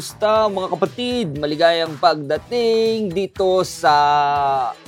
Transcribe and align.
Kumusta 0.00 0.48
mga 0.48 0.68
kapatid? 0.72 1.26
Maligayang 1.36 2.00
pagdating 2.00 3.12
dito 3.12 3.60
sa 3.68 3.92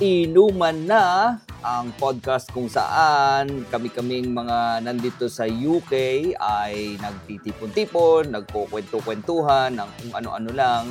Inuman 0.01 0.89
na, 0.89 1.37
ang 1.61 1.93
podcast 2.01 2.49
kung 2.49 2.65
saan 2.65 3.61
kami-kaming 3.69 4.33
mga 4.33 4.81
nandito 4.81 5.29
sa 5.29 5.45
UK 5.45 5.93
ay 6.33 6.97
nagtitipon-tipon, 6.97 8.33
nagkukwento-kwentuhan 8.33 9.77
ng 9.77 9.89
kung 10.01 10.13
ano-ano 10.17 10.49
lang. 10.49 10.89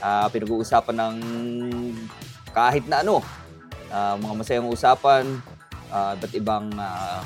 Ah, 0.00 0.32
pinag-uusapan 0.32 0.96
ng 0.96 1.16
kahit 2.56 2.88
na 2.88 3.04
ano. 3.04 3.20
Ah, 3.92 4.16
mga 4.16 4.32
masayang 4.32 4.72
usapan, 4.72 5.44
ah, 5.92 6.16
iba't 6.16 6.32
ibang 6.32 6.72
ah, 6.80 7.20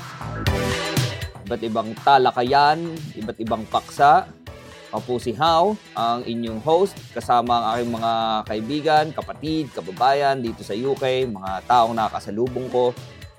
iba't 1.47 1.63
ibang 1.63 1.95
talakayan, 2.03 2.99
iba't 3.15 3.39
ibang 3.39 3.63
paksa. 3.71 4.27
Ako 4.91 5.15
po 5.15 5.23
si 5.23 5.31
How, 5.31 5.71
ang 5.95 6.27
inyong 6.27 6.59
host, 6.67 6.99
kasama 7.15 7.63
ang 7.63 7.65
aking 7.79 7.91
mga 7.95 8.13
kaibigan, 8.43 9.05
kapatid, 9.15 9.71
kababayan 9.71 10.43
dito 10.43 10.67
sa 10.67 10.75
UK, 10.75 11.31
mga 11.31 11.63
taong 11.63 11.95
nakakasalubong 11.95 12.67
ko. 12.67 12.91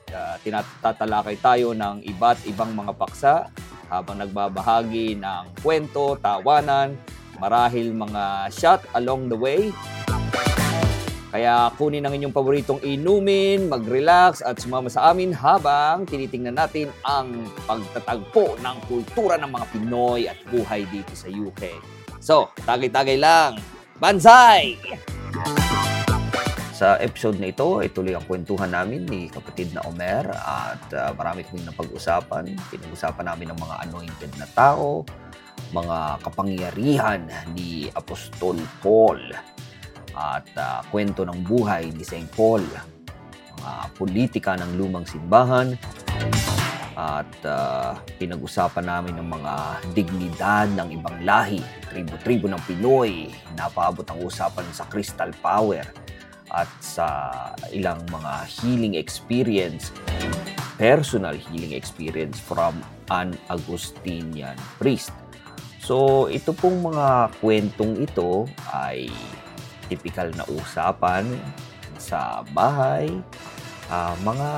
Uh, 0.08 0.36
tinatatalakay 0.40 1.36
tayo 1.44 1.76
ng 1.76 2.08
iba't 2.08 2.48
ibang 2.48 2.72
mga 2.72 2.96
paksa 2.96 3.52
habang 3.92 4.24
nagbabahagi 4.24 5.20
ng 5.20 5.60
kwento, 5.60 6.16
tawanan, 6.24 6.96
marahil 7.36 7.92
mga 7.92 8.48
shot 8.48 8.80
along 8.96 9.28
the 9.28 9.36
way. 9.36 9.68
Kaya 11.32 11.72
kunin 11.80 12.04
ang 12.04 12.12
inyong 12.12 12.36
paboritong 12.36 12.84
inumin, 12.84 13.64
mag-relax 13.64 14.44
at 14.44 14.60
sumama 14.60 14.92
sa 14.92 15.08
amin 15.16 15.32
habang 15.32 16.04
tinitingnan 16.04 16.60
natin 16.60 16.92
ang 17.08 17.48
pagtatagpo 17.64 18.60
ng 18.60 18.76
kultura 18.84 19.40
ng 19.40 19.48
mga 19.48 19.66
Pinoy 19.72 20.28
at 20.28 20.36
buhay 20.52 20.84
dito 20.92 21.16
sa 21.16 21.32
UK. 21.32 21.72
So, 22.20 22.52
tagay-tagay 22.68 23.16
lang. 23.16 23.56
Banzai! 23.96 24.76
Sa 26.76 27.00
episode 27.00 27.40
na 27.40 27.48
ito, 27.48 27.80
ituloy 27.80 28.12
ang 28.12 28.28
kwentuhan 28.28 28.68
namin 28.68 29.08
ni 29.08 29.32
kapatid 29.32 29.72
na 29.72 29.80
Omer 29.88 30.28
at 30.36 30.84
uh, 30.92 31.16
marami 31.16 31.48
kaming 31.48 31.64
napag-usapan. 31.64 32.52
Pinag-usapan 32.68 33.32
namin 33.32 33.56
ng 33.56 33.58
mga 33.62 33.76
anointed 33.88 34.32
na 34.36 34.44
tao, 34.52 35.00
mga 35.72 36.20
kapangyarihan 36.28 37.24
ni 37.56 37.88
Apostol 37.96 38.60
Paul 38.84 39.51
at 40.12 40.46
uh, 40.58 40.80
kwento 40.90 41.24
ng 41.24 41.44
buhay 41.46 41.90
ni 41.94 42.04
St. 42.04 42.28
Paul, 42.34 42.62
mga 43.62 43.74
politika 43.96 44.52
ng 44.58 44.76
lumang 44.76 45.06
simbahan, 45.06 45.78
at 46.92 47.32
uh, 47.48 47.96
pinag-usapan 48.20 48.84
namin 48.84 49.16
ng 49.16 49.28
mga 49.32 49.54
dignidad 49.96 50.68
ng 50.76 50.88
ibang 51.00 51.16
lahi, 51.24 51.60
tribo-tribo 51.88 52.52
ng 52.52 52.60
Pinoy, 52.68 53.32
napaabot 53.56 54.04
ang 54.12 54.20
usapan 54.20 54.66
sa 54.76 54.84
crystal 54.92 55.32
power 55.40 55.84
at 56.52 56.68
sa 56.84 57.08
ilang 57.72 58.04
mga 58.12 58.44
healing 58.44 58.94
experience, 59.00 59.88
personal 60.76 61.32
healing 61.32 61.72
experience 61.72 62.36
from 62.36 62.76
an 63.08 63.32
Agustinian 63.48 64.56
priest. 64.76 65.16
So, 65.80 66.28
ito 66.28 66.52
pong 66.54 66.92
mga 66.92 67.34
kwentong 67.40 67.98
ito 68.04 68.46
ay 68.70 69.08
typical 69.86 70.30
na 70.34 70.44
usapan 70.52 71.26
sa 71.98 72.42
bahay, 72.54 73.10
uh, 73.88 74.14
mga 74.26 74.50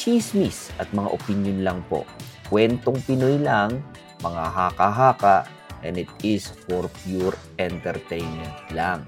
chismis 0.00 0.72
at 0.80 0.88
mga 0.92 1.08
opinion 1.12 1.58
lang 1.62 1.78
po. 1.88 2.04
Kwentong 2.48 3.00
Pinoy 3.04 3.40
lang, 3.40 3.80
mga 4.20 4.44
haka-haka, 4.52 5.48
and 5.84 6.00
it 6.00 6.08
is 6.24 6.48
for 6.64 6.88
pure 7.04 7.36
entertainment 7.60 8.56
lang. 8.72 9.04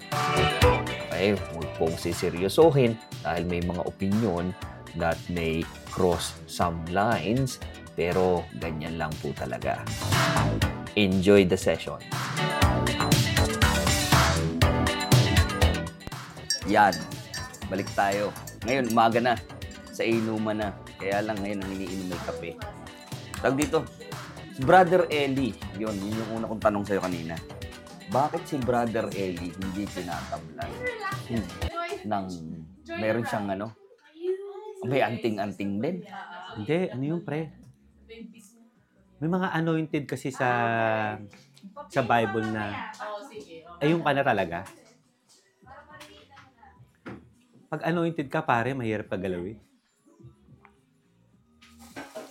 Okay, 1.09 1.33
huwag 1.33 1.69
pong 1.81 1.97
siseryosohin 1.97 2.93
dahil 3.25 3.49
may 3.49 3.65
mga 3.65 3.83
opinion 3.89 4.53
that 5.01 5.17
may 5.33 5.65
cross 5.89 6.37
some 6.45 6.85
lines, 6.93 7.57
pero 7.97 8.45
ganyan 8.61 9.01
lang 9.01 9.13
po 9.25 9.33
talaga. 9.33 9.81
Enjoy 10.97 11.45
the 11.49 11.57
session. 11.57 12.01
Yan. 16.67 16.95
Balik 17.71 17.87
tayo. 17.95 18.35
Ngayon, 18.67 18.91
umaga 18.91 19.19
na. 19.23 19.35
Sa 19.95 20.03
inuman 20.03 20.59
na. 20.59 20.69
Kaya 20.99 21.23
lang 21.23 21.39
ngayon 21.39 21.63
ang 21.63 21.71
iniinom 21.79 22.09
may 22.11 22.23
kape. 22.27 22.51
Tag 23.39 23.55
dito. 23.55 23.87
Si 24.51 24.61
Brother 24.67 25.07
Eli. 25.07 25.55
Yun, 25.79 25.95
yun 25.95 26.19
yung 26.19 26.31
una 26.43 26.51
kong 26.51 26.63
tanong 26.63 26.85
sa'yo 26.87 27.01
kanina. 27.03 27.39
Bakit 28.11 28.43
si 28.47 28.57
Brother 28.59 29.11
Eli 29.15 29.51
hindi 29.51 29.83
tinatamlan? 29.87 30.71
Hmm. 31.31 31.47
Nang 32.07 32.27
meron 32.99 33.27
siyang 33.27 33.47
ano? 33.51 33.75
May 34.87 35.03
anting-anting 35.03 35.73
din. 35.83 35.97
Hindi, 36.59 36.77
ano 36.91 37.03
yung 37.03 37.23
pre? 37.27 37.51
May 39.17 39.31
mga 39.33 39.49
anointed 39.55 40.05
kasi 40.05 40.29
sa 40.29 40.51
sa 41.89 42.01
Bible 42.05 42.47
na 42.53 42.93
ayun 43.83 44.05
ka 44.05 44.13
na 44.13 44.23
talaga. 44.23 44.59
Pag 47.77 47.93
anointed 47.93 48.33
ka, 48.33 48.41
pare, 48.41 48.73
mahirap 48.73 49.05
ka 49.05 49.21
galawin. 49.21 49.61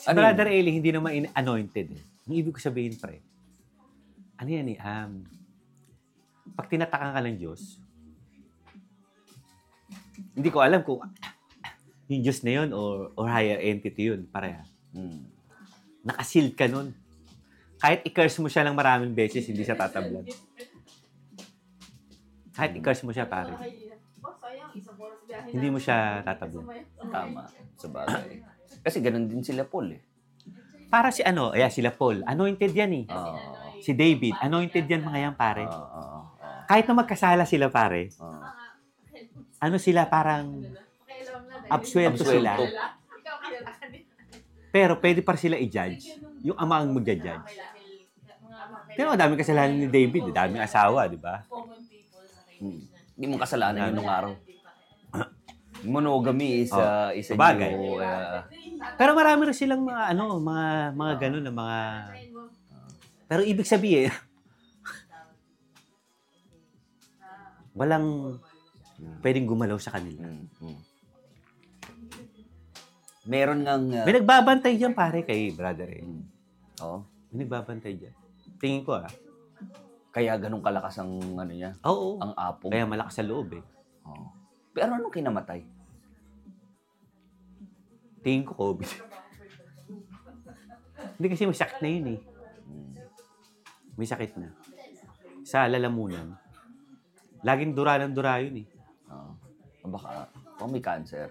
Si 0.02 0.10
Ano 0.10 0.26
Brother 0.26 0.50
Eli, 0.50 0.74
hindi 0.74 0.90
naman 0.90 1.14
in- 1.14 1.34
anointed. 1.38 1.94
Eh. 1.94 2.02
Ang 2.26 2.34
ibig 2.34 2.50
ko 2.50 2.58
sabihin, 2.58 2.98
pre, 2.98 3.22
ano 4.42 4.50
yan 4.50 4.74
eh, 4.74 4.82
um, 4.82 5.22
pag 6.58 6.66
tinatakan 6.66 7.14
ka 7.14 7.22
ng 7.22 7.38
Diyos, 7.38 7.78
hindi 10.34 10.50
ko 10.50 10.66
alam 10.66 10.82
kung 10.82 11.06
yung 12.10 12.26
Diyos 12.26 12.42
na 12.42 12.66
yun 12.66 12.74
or, 12.74 13.14
or 13.14 13.30
higher 13.30 13.62
entity 13.62 14.10
yun, 14.10 14.26
pareha. 14.26 14.66
Hmm. 14.98 15.30
Nakasealed 16.02 16.58
ka 16.58 16.66
nun. 16.66 16.90
Kahit 17.78 18.02
i-curse 18.02 18.42
mo 18.42 18.50
siya 18.50 18.66
ng 18.66 18.74
maraming 18.74 19.14
beses, 19.14 19.46
hindi 19.46 19.62
siya 19.62 19.78
tatablan. 19.78 20.26
Kahit 22.58 22.82
i-curse 22.82 23.06
mo 23.06 23.14
siya, 23.14 23.30
pare. 23.30 23.85
Hindi 25.46 25.68
mo 25.70 25.78
siya 25.78 26.22
tatablan. 26.22 26.66
Tama. 27.00 27.44
Sa 27.76 27.88
bagay. 27.90 28.42
Kasi 28.82 28.98
ganun 29.02 29.26
din 29.26 29.42
sila 29.42 29.66
Paul 29.66 29.96
eh. 29.96 30.02
Para 30.86 31.10
si 31.10 31.26
ano, 31.26 31.52
ayan, 31.52 31.74
sila 31.74 31.92
Paul. 31.92 32.22
Anointed 32.24 32.72
yan 32.72 32.92
eh. 32.94 33.06
Oo. 33.10 33.36
Si 33.82 33.92
David. 33.92 34.38
Anointed 34.40 34.86
yan 34.86 35.02
mga 35.02 35.20
yan, 35.20 35.36
pare. 35.36 35.66
Oo, 35.66 35.74
oo, 35.74 36.06
oo. 36.22 36.22
Kahit 36.66 36.86
na 36.86 36.98
magkasala 36.98 37.44
sila, 37.46 37.70
pare. 37.70 38.10
Oo. 38.18 38.42
Ano 39.60 39.78
sila, 39.78 40.06
parang 40.06 40.62
absuelto 41.70 42.22
sila. 42.22 42.54
Absuelto. 42.54 42.78
Pero 44.70 45.00
pwede 45.00 45.24
pa 45.24 45.34
sila 45.40 45.56
i-judge. 45.56 46.20
Yung 46.44 46.58
ama 46.60 46.84
ang 46.84 46.92
magja-judge. 46.92 47.48
Pero 48.96 49.12
ang 49.12 49.20
daming 49.20 49.40
kasalanan 49.40 49.76
ni 49.76 49.88
David. 49.88 50.30
eh. 50.30 50.34
Daming 50.36 50.64
asawa, 50.64 51.08
di 51.08 51.20
ba? 51.20 51.44
Hmm. 52.60 52.80
Hindi 53.16 53.26
mo 53.26 53.36
kasalanan 53.40 53.92
yun 53.92 53.96
nung 53.96 54.12
araw. 54.12 54.36
Monogamy 55.86 56.66
is, 56.66 56.74
uh, 56.74 57.14
is 57.14 57.30
a 57.30 57.38
Sabagay. 57.38 57.72
new, 57.74 58.02
uh, 58.02 58.42
Pero 58.98 59.14
marami 59.14 59.50
rin 59.50 59.58
silang 59.58 59.86
mga 59.86 60.14
ano, 60.18 60.42
mga 60.42 60.66
mga 60.98 61.14
ganun 61.22 61.44
na 61.46 61.54
mga 61.54 61.80
Pero 63.26 63.42
ibig 63.42 63.66
sabihin 63.66 64.10
walang 67.80 68.38
pwedeng 69.20 69.46
gumalaw 69.50 69.76
sa 69.82 69.94
kanila. 69.96 70.24
mm, 70.24 70.46
mm. 70.64 70.80
Meron 73.26 73.66
ngang, 73.66 73.86
uh, 73.90 74.06
May 74.06 74.22
nagbabantay 74.22 74.78
diyan 74.78 74.94
pare 74.94 75.26
kay 75.26 75.50
brother 75.50 75.90
eh. 75.90 76.06
oh, 76.86 77.02
May 77.34 77.44
nagbabantay 77.44 77.98
diyan. 77.98 78.16
Tingin 78.62 78.86
ko 78.86 79.02
ah. 79.02 79.10
kaya 80.16 80.38
ganun 80.40 80.64
kalakas 80.64 80.96
ang 81.02 81.12
ano 81.36 81.52
niya, 81.52 81.76
Oo. 81.84 82.22
ang 82.24 82.32
apong. 82.38 82.72
Kaya 82.72 82.88
malakas 82.88 83.20
sa 83.20 83.26
loob 83.28 83.52
eh. 83.60 83.64
Oh. 84.08 84.32
Pero 84.72 84.96
anong 84.96 85.12
kinamatay? 85.12 85.75
Tingin 88.26 88.42
ko 88.42 88.58
COVID. 88.58 88.90
Hindi 91.22 91.28
kasi 91.30 91.46
may 91.46 91.54
sakit 91.54 91.78
na 91.78 91.90
yun 91.94 92.08
eh. 92.18 92.20
May 93.94 94.10
sakit 94.10 94.34
na. 94.42 94.50
Sa 95.46 95.70
lalamunan. 95.70 96.34
Laging 97.46 97.78
dura 97.78 98.02
ng 98.02 98.18
dura 98.18 98.42
yun 98.42 98.66
eh. 98.66 98.68
Oh. 99.14 99.38
Baka, 99.94 100.26
oh, 100.58 100.66
may 100.66 100.82
cancer. 100.82 101.30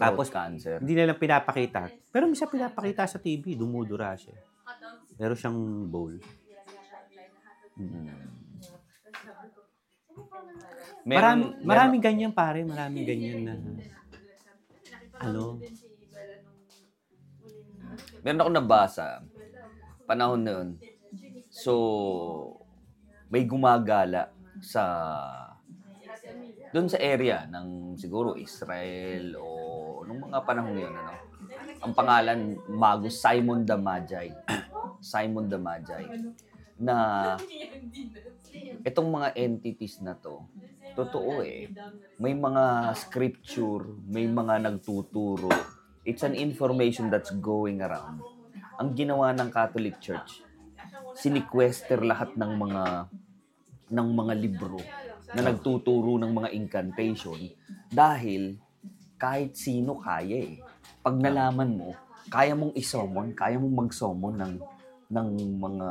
Tapos, 0.00 0.32
cancer. 0.32 0.80
Hindi 0.80 0.96
na 0.96 1.12
lang 1.12 1.20
pinapakita. 1.20 1.92
Pero 2.08 2.24
may 2.24 2.40
siya 2.40 2.48
pinapakita 2.48 3.04
sa 3.04 3.20
TV, 3.20 3.52
dumudura 3.52 4.16
siya. 4.16 4.32
Meron 5.20 5.36
siyang 5.36 5.60
bowl. 5.92 6.16
Mm. 7.76 8.08
Marami, 11.04 11.04
Meron, 11.04 11.40
maraming 11.60 12.00
ganyan 12.00 12.32
pare, 12.32 12.64
maraming 12.64 13.04
ganyan 13.04 13.38
na 13.44 13.54
ano, 15.20 15.60
Meron 18.26 18.42
ako 18.42 18.50
nabasa, 18.50 19.22
panahon 20.02 20.42
na 20.42 20.52
yun. 20.58 20.68
So, 21.46 21.72
may 23.30 23.46
gumagala 23.46 24.34
sa 24.58 24.82
doon 26.74 26.90
sa 26.90 26.98
area 26.98 27.46
ng 27.46 27.94
siguro 27.94 28.34
Israel 28.34 29.38
o 29.38 30.02
nung 30.04 30.26
mga 30.26 30.42
panahon 30.42 30.74
ngayon 30.74 30.94
ano? 30.94 31.14
Ang 31.86 31.92
pangalan 31.94 32.40
Magus 32.66 33.22
Simon 33.22 33.62
the 33.62 33.78
Magi 33.86 34.34
Simon 34.98 35.46
the 35.46 35.56
Magi 35.56 36.04
na. 36.82 36.96
itong 38.82 39.08
mga 39.08 39.38
entities 39.38 40.02
na 40.02 40.18
to 40.18 40.42
totoo 40.96 41.44
eh. 41.44 41.68
may 42.16 42.32
mga 42.32 42.96
scripture 42.96 43.84
may 44.08 44.24
mga 44.24 44.64
nagtuturo. 44.64 45.52
It's 46.06 46.24
an 46.24 46.32
information 46.32 47.12
that's 47.12 47.34
going 47.36 47.84
around. 47.84 48.24
Ang 48.80 48.96
ginawa 48.96 49.36
ng 49.36 49.52
Catholic 49.52 50.00
Church 50.00 50.46
siniquester 51.16 52.00
lahat 52.04 52.36
ng 52.36 52.52
mga 52.56 52.84
ng 53.92 54.08
mga 54.12 54.34
libro 54.36 54.80
na 55.32 55.40
nagtuturo 55.52 56.20
ng 56.20 56.32
mga 56.32 56.48
incantation 56.52 57.40
dahil 57.88 58.60
kahit 59.16 59.56
sino 59.56 59.96
kaya 60.00 60.44
eh. 60.44 60.60
Pag 61.00 61.16
nalaman 61.18 61.72
mo, 61.72 61.90
kaya 62.28 62.52
mong 62.52 62.76
isomon, 62.76 63.32
kaya 63.32 63.56
mong 63.56 63.86
mag-summon 63.86 64.36
ng 64.36 64.54
ng 65.06 65.28
mga 65.62 65.88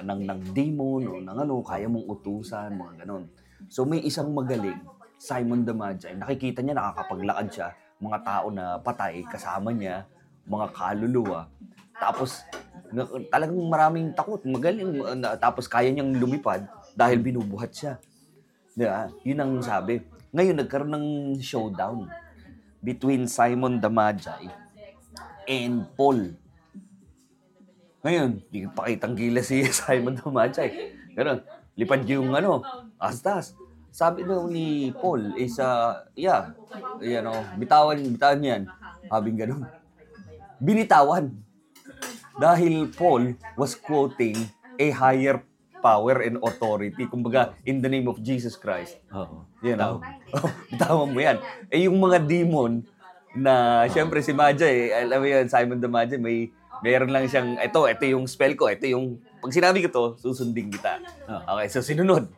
ng 0.00 0.20
ng 0.24 0.40
demon 0.56 1.02
o 1.04 1.14
ng 1.20 1.36
ano, 1.36 1.60
kaya 1.60 1.86
mong 1.86 2.08
utusan, 2.08 2.72
mga 2.72 3.04
ganon. 3.04 3.28
So 3.68 3.84
may 3.84 4.00
isang 4.00 4.32
magaling, 4.32 4.80
Simon 5.20 5.68
Magi, 5.68 6.08
nakikita 6.16 6.64
niya 6.64 6.80
nakakapaglakad 6.80 7.46
siya, 7.52 7.68
mga 8.00 8.18
tao 8.24 8.46
na 8.48 8.80
patay 8.80 9.20
kasama 9.28 9.68
niya, 9.68 10.08
mga 10.48 10.72
kaluluwa. 10.72 11.44
Tapos 12.00 12.40
talagang 13.28 13.60
maraming 13.68 14.16
takot, 14.16 14.40
magaling, 14.48 15.04
tapos 15.36 15.68
kaya 15.68 15.92
niyang 15.92 16.16
lumipad 16.16 16.64
dahil 16.96 17.20
binubuhat 17.20 17.70
siya. 17.76 18.00
Diba? 18.72 19.12
Yun 19.26 19.38
ang 19.44 19.52
sabi. 19.60 20.00
Ngayon, 20.32 20.56
nagkaroon 20.62 20.94
ng 20.94 21.08
showdown 21.42 22.08
between 22.80 23.28
Simon 23.28 23.76
Magi 23.76 24.48
and 25.44 25.84
Paul. 25.98 26.32
Ngayon, 28.00 28.40
di 28.48 28.64
pakitang 28.72 29.12
gila 29.12 29.44
si 29.44 29.60
Simon 29.84 30.16
Magi. 30.32 30.96
Ganun, 31.12 31.44
lipad 31.80 32.04
yung 32.04 32.36
ano, 32.36 32.60
astas. 33.00 33.56
Sabi 33.88 34.22
daw 34.22 34.44
ni 34.46 34.92
Paul 34.92 35.34
is, 35.40 35.56
uh, 35.56 36.04
yeah, 36.12 36.52
you 37.00 37.24
know, 37.24 37.40
bitawan, 37.56 37.96
bitawan 38.12 38.44
yan. 38.44 38.62
Habing 39.08 39.40
ganun. 39.40 39.64
Binitawan. 40.60 41.40
Dahil 42.36 42.92
Paul 42.92 43.34
was 43.56 43.74
quoting 43.74 44.36
a 44.78 44.88
higher 44.92 45.42
power 45.80 46.22
and 46.22 46.36
authority. 46.44 47.08
Kumbaga, 47.08 47.56
in 47.64 47.80
the 47.80 47.88
name 47.88 48.06
of 48.06 48.20
Jesus 48.20 48.54
Christ. 48.54 49.00
Oo. 49.10 49.48
You 49.64 49.74
know? 49.80 50.04
Bitawan 50.70 51.10
mo 51.10 51.18
yan. 51.18 51.40
Eh, 51.72 51.88
yung 51.88 51.98
mga 51.98 52.22
demon 52.28 52.84
na, 53.34 53.84
syempre 53.90 54.20
si 54.22 54.30
Maja 54.36 54.68
eh, 54.68 54.92
alam 54.92 55.18
mo 55.18 55.26
yan, 55.26 55.48
Simon 55.48 55.80
the 55.80 55.90
Maja, 55.90 56.14
may, 56.20 56.52
meron 56.84 57.10
lang 57.10 57.26
siyang, 57.26 57.58
ito, 57.58 57.80
ito 57.88 58.04
yung 58.06 58.28
spell 58.28 58.54
ko, 58.54 58.70
ito 58.70 58.86
yung, 58.86 59.18
pag 59.40 59.52
sinabi 59.52 59.80
ko 59.84 59.88
to, 59.88 60.04
susundin 60.20 60.68
kita. 60.68 61.00
Okay, 61.26 61.66
so 61.72 61.80
sinunod. 61.80 62.28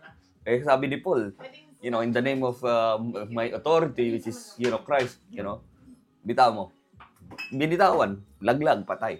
Eh, 0.42 0.62
sabi 0.62 0.90
ni 0.90 0.98
Paul, 0.98 1.34
you 1.82 1.90
know, 1.90 2.02
in 2.02 2.14
the 2.14 2.22
name 2.22 2.42
of 2.46 2.62
uh, 2.62 2.98
my 3.30 3.50
authority, 3.50 4.14
which 4.14 4.30
is, 4.30 4.54
you 4.58 4.70
know, 4.70 4.82
Christ, 4.82 5.18
you 5.30 5.42
know, 5.42 5.62
bitaw 6.22 6.54
mo. 6.54 6.70
Binitawan, 7.50 8.22
laglag, 8.38 8.86
patay. 8.86 9.18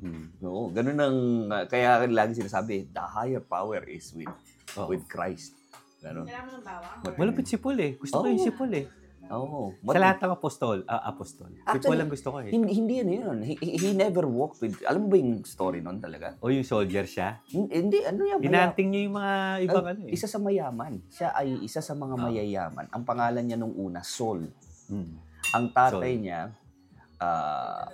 Hmm. 0.00 0.32
Oo, 0.40 0.72
ganun 0.72 0.96
ang, 0.96 1.18
uh, 1.52 1.64
kaya 1.68 2.04
lagi 2.08 2.36
sinasabi, 2.36 2.88
the 2.88 3.04
higher 3.04 3.40
power 3.44 3.84
is 3.84 4.12
with, 4.16 4.32
Oo. 4.76 4.88
with 4.88 5.04
Christ. 5.08 5.56
Ganun. 6.00 6.24
Malupit 7.20 7.44
si 7.44 7.60
Paul 7.60 7.76
eh. 7.80 7.92
Gusto 8.00 8.24
ko 8.24 8.24
Oo. 8.24 8.32
yung 8.32 8.40
si 8.40 8.52
Paul 8.52 8.72
eh. 8.72 8.88
Oo. 9.30 9.78
Sa 9.78 9.96
lahat 9.96 10.18
ng 10.18 10.32
apostol, 10.32 10.76
ah, 10.84 11.06
apostol. 11.06 11.54
Actually, 11.62 11.86
Paul 11.86 12.02
ang 12.02 12.10
gusto 12.10 12.28
ko 12.28 12.38
eh. 12.42 12.50
Hindi, 12.50 12.70
hindi 12.74 12.94
ano 12.98 13.12
yun. 13.12 13.38
He, 13.40 13.54
he, 13.54 13.94
never 13.94 14.26
walked 14.26 14.58
with, 14.58 14.82
alam 14.82 15.06
mo 15.06 15.08
ba 15.08 15.16
yung 15.16 15.46
story 15.46 15.78
nun 15.78 16.02
talaga? 16.02 16.34
O 16.42 16.50
yung 16.50 16.66
soldier 16.66 17.06
siya. 17.06 17.38
Hin- 17.46 17.70
Hindi, 17.70 18.02
ano 18.02 18.20
yan? 18.20 18.38
maya- 18.38 18.50
Inanting 18.50 18.88
niya 18.90 19.00
yung 19.06 19.16
mga 19.16 19.34
ibang 19.64 19.84
Ay, 19.86 19.92
ano 19.92 20.00
eh. 20.02 20.10
Isa 20.10 20.26
sa 20.26 20.38
mayaman. 20.38 20.92
Siya 21.06 21.28
ay 21.32 21.48
isa 21.62 21.78
sa 21.78 21.94
mga 21.94 22.14
Ah. 22.14 22.22
mayayaman. 22.26 22.86
Ang 22.90 23.02
pangalan 23.06 23.42
niya 23.46 23.54
nung 23.54 23.72
una, 23.72 24.02
Saul. 24.02 24.50
Hmm. 24.90 25.14
Ang 25.54 25.64
tatay 25.70 26.12
Saul. 26.12 26.22
niya, 26.26 26.40
ah, 27.16 27.86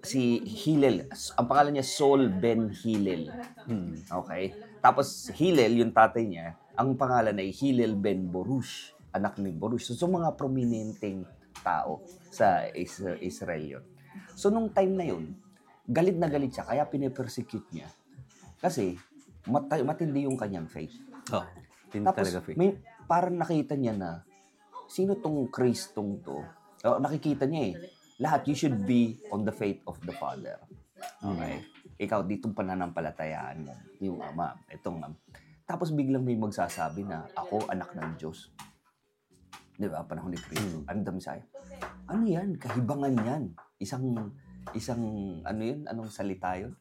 si 0.00 0.40
Hillel. 0.40 1.04
Ang 1.34 1.46
pangalan 1.46 1.76
niya, 1.76 1.84
Saul 1.84 2.30
ben 2.30 2.72
Hillel. 2.72 3.28
Hmm. 3.66 3.92
Okay? 4.24 4.56
Tapos 4.80 5.28
Hillel, 5.32 5.84
yung 5.84 5.92
tatay 5.92 6.24
niya, 6.24 6.46
ang 6.72 6.96
pangalan 6.96 7.34
ay 7.34 7.50
Hillel 7.50 7.92
ben 7.94 8.24
Borush, 8.24 8.93
anak 9.14 9.38
ni 9.38 9.54
Borush. 9.54 9.88
So, 9.88 9.94
so 9.94 10.10
mga 10.10 10.34
prominenteng 10.34 11.22
tao 11.62 12.02
sa 12.28 12.66
Is- 12.74 13.22
Israel 13.22 13.64
yun. 13.78 13.84
So, 14.34 14.50
nung 14.50 14.74
time 14.74 14.92
na 14.98 15.06
yun, 15.06 15.38
galit 15.86 16.18
na 16.18 16.26
galit 16.26 16.50
siya, 16.50 16.66
kaya 16.66 16.82
pinipersecute 16.90 17.70
niya. 17.70 17.86
Kasi, 18.58 18.98
mata- 19.46 19.80
matindi 19.86 20.26
yung 20.26 20.34
kanyang 20.34 20.66
faith. 20.66 20.94
Oh, 21.30 21.46
hindi 21.94 22.04
Tapos, 22.04 22.26
talaga 22.26 22.40
fake. 22.42 22.58
may, 22.58 22.74
parang 23.06 23.38
nakita 23.38 23.78
niya 23.78 23.94
na, 23.94 24.10
sino 24.90 25.14
tong 25.14 25.46
Kristong 25.48 26.18
to? 26.26 26.42
Oh, 26.84 26.98
nakikita 26.98 27.46
niya 27.46 27.62
eh, 27.70 27.74
lahat, 28.18 28.50
you 28.50 28.56
should 28.58 28.82
be 28.82 29.22
on 29.30 29.46
the 29.46 29.54
faith 29.54 29.78
of 29.86 29.96
the 30.02 30.12
Father. 30.18 30.58
Okay? 31.22 31.62
Ikaw, 32.02 32.26
ditong 32.26 32.54
pananampalatayaan 32.58 33.70
mo, 33.70 33.74
yung 34.02 34.18
ama, 34.18 34.58
itong 34.74 34.98
ama. 34.98 35.16
Tapos 35.64 35.94
biglang 35.94 36.26
may 36.26 36.36
magsasabi 36.36 37.06
na, 37.06 37.24
ako 37.32 37.70
anak 37.70 37.94
ng 37.96 38.12
Diyos. 38.20 38.52
Di 39.74 39.90
ba? 39.90 40.06
Panahon 40.06 40.30
ni 40.30 40.38
Kristo. 40.38 40.86
Ano 40.86 40.98
the 41.02 41.12
Messiah? 41.12 41.46
Ano 42.06 42.22
yan? 42.26 42.54
Kahibangan 42.54 43.14
yan. 43.26 43.42
Isang, 43.82 44.06
isang, 44.70 45.02
ano 45.42 45.60
yun? 45.60 45.82
Anong 45.90 46.10
salita 46.14 46.54
yun? 46.54 46.78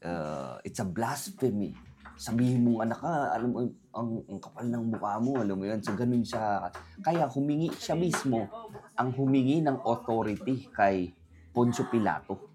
Uh, 0.00 0.56
it's 0.64 0.80
a 0.80 0.86
blasphemy. 0.88 1.76
Sabihin 2.16 2.64
mong 2.64 2.88
anak 2.88 3.00
ka, 3.00 3.12
alam 3.36 3.48
mo, 3.52 3.58
ang, 3.92 4.08
ang 4.28 4.40
kapal 4.40 4.66
ng 4.68 4.84
mukha 4.92 5.20
mo, 5.20 5.40
alam 5.40 5.56
mo 5.56 5.64
yun. 5.68 5.80
So, 5.84 5.92
ganun 5.92 6.24
siya. 6.24 6.72
Kaya 7.04 7.28
humingi 7.28 7.68
siya 7.76 7.96
mismo 7.96 8.48
ang 8.96 9.12
humingi 9.16 9.60
ng 9.64 9.84
authority 9.84 10.68
kay 10.72 11.12
Poncio 11.52 11.88
Pilato. 11.88 12.48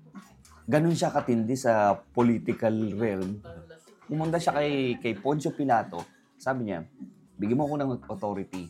Ganun 0.66 0.98
siya 0.98 1.14
katindi 1.14 1.54
sa 1.54 1.94
political 1.94 2.74
realm. 2.98 3.42
Pumunta 4.06 4.42
siya 4.42 4.58
kay, 4.58 4.98
kay 5.02 5.14
Poncio 5.18 5.54
Pilato. 5.54 6.02
Sabi 6.38 6.70
niya, 6.70 6.82
bigyan 7.38 7.58
mo 7.58 7.70
ako 7.70 7.76
ng 7.82 7.92
authority. 8.10 8.64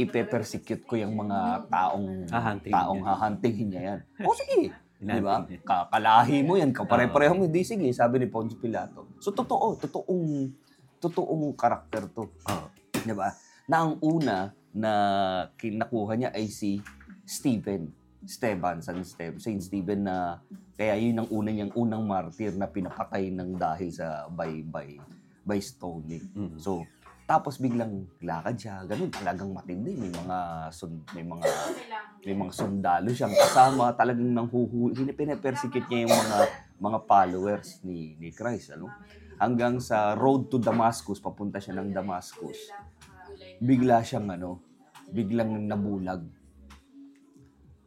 Ipe-persecute 0.00 0.82
ko 0.88 0.94
yung 0.96 1.14
mga 1.16 1.68
taong 1.68 2.28
Hahantingin 2.30 2.76
taong 2.76 3.00
niya. 3.00 3.08
hahantingin 3.12 3.68
niya 3.68 3.82
yan. 3.82 4.00
O 4.24 4.32
sige. 4.32 4.72
Di 5.00 5.20
ba? 5.24 5.44
Kakalahi 5.44 6.44
mo 6.44 6.60
yan, 6.60 6.76
kapare-pareho 6.76 7.32
mo. 7.32 7.48
Di 7.48 7.64
sige, 7.64 7.88
sabi 7.96 8.20
ni 8.20 8.28
Poncio 8.28 8.60
Pilato. 8.60 9.08
So, 9.16 9.32
totoo. 9.32 9.80
Totoong, 9.80 10.52
totoong 11.00 11.56
karakter 11.56 12.04
to. 12.12 12.28
Oh. 12.28 12.66
Di 12.92 13.12
ba? 13.16 13.32
Na 13.64 13.88
ang 13.88 13.96
una 14.04 14.52
na 14.76 14.92
kinakuha 15.56 16.12
niya 16.20 16.30
ay 16.36 16.52
si 16.52 16.84
Stephen. 17.24 17.96
Steban, 18.20 18.84
San 18.84 19.00
Stephen, 19.00 19.40
Saint 19.40 19.64
Stephen 19.64 20.04
na 20.04 20.44
kaya 20.76 20.92
yun 21.00 21.24
ang 21.24 21.28
una 21.32 21.48
niyang 21.48 21.72
unang 21.72 22.04
martyr 22.04 22.52
na 22.52 22.68
pinapatay 22.68 23.32
ng 23.32 23.56
dahil 23.56 23.88
sa 23.88 24.28
by 24.28 24.60
by 24.60 25.00
by 25.40 25.56
stoning. 25.56 26.28
Mm. 26.36 26.60
So, 26.60 26.84
tapos 27.30 27.62
biglang 27.62 28.10
lakad 28.26 28.58
siya, 28.58 28.82
ganun 28.90 29.06
talagang 29.06 29.54
matindi. 29.54 29.94
May 29.94 30.10
mga 30.10 30.38
sun, 30.74 31.06
may 31.14 31.22
mga 31.22 31.46
may 32.26 32.34
mga 32.34 32.50
sundalo 32.50 33.06
siyang 33.14 33.30
kasama, 33.30 33.94
talagang 33.94 34.34
nang 34.34 34.50
huhuli, 34.50 35.14
pinapersecute 35.14 35.86
niya 35.86 36.10
yung 36.10 36.16
mga 36.18 36.38
mga 36.82 36.98
followers 37.06 37.86
ni 37.86 38.18
ni 38.18 38.34
Christ, 38.34 38.74
ano? 38.74 38.90
Hanggang 39.38 39.78
sa 39.78 40.18
road 40.18 40.50
to 40.50 40.58
Damascus, 40.58 41.22
papunta 41.22 41.62
siya 41.62 41.78
ng 41.78 41.94
Damascus. 41.94 42.74
Bigla 43.62 44.02
siyang 44.02 44.26
ano, 44.34 44.58
biglang 45.14 45.70
nabulag. 45.70 46.26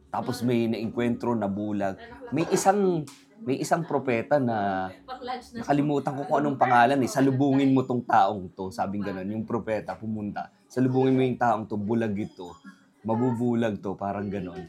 Tapos 0.08 0.40
may 0.40 0.72
naengkwentro 0.72 1.36
na 1.36 1.52
bulag. 1.52 2.00
May 2.32 2.48
isang 2.48 3.04
may 3.44 3.60
isang 3.60 3.84
propeta 3.84 4.40
na 4.40 4.88
nakalimutan 5.52 6.16
ko 6.16 6.22
kung 6.24 6.38
anong 6.40 6.56
pangalan 6.56 6.98
eh. 7.04 7.10
Salubungin 7.10 7.76
mo 7.76 7.84
tong 7.84 8.00
taong 8.00 8.48
to. 8.56 8.72
Sabing 8.72 9.04
ganun, 9.04 9.28
yung 9.28 9.44
propeta 9.44 9.92
pumunta. 9.92 10.48
Salubungin 10.64 11.12
mo 11.12 11.20
yung 11.20 11.36
taong 11.36 11.64
to, 11.68 11.76
bulag 11.76 12.16
ito. 12.16 12.56
Mabubulag 13.04 13.84
to, 13.84 13.92
parang 14.00 14.32
ganun. 14.32 14.64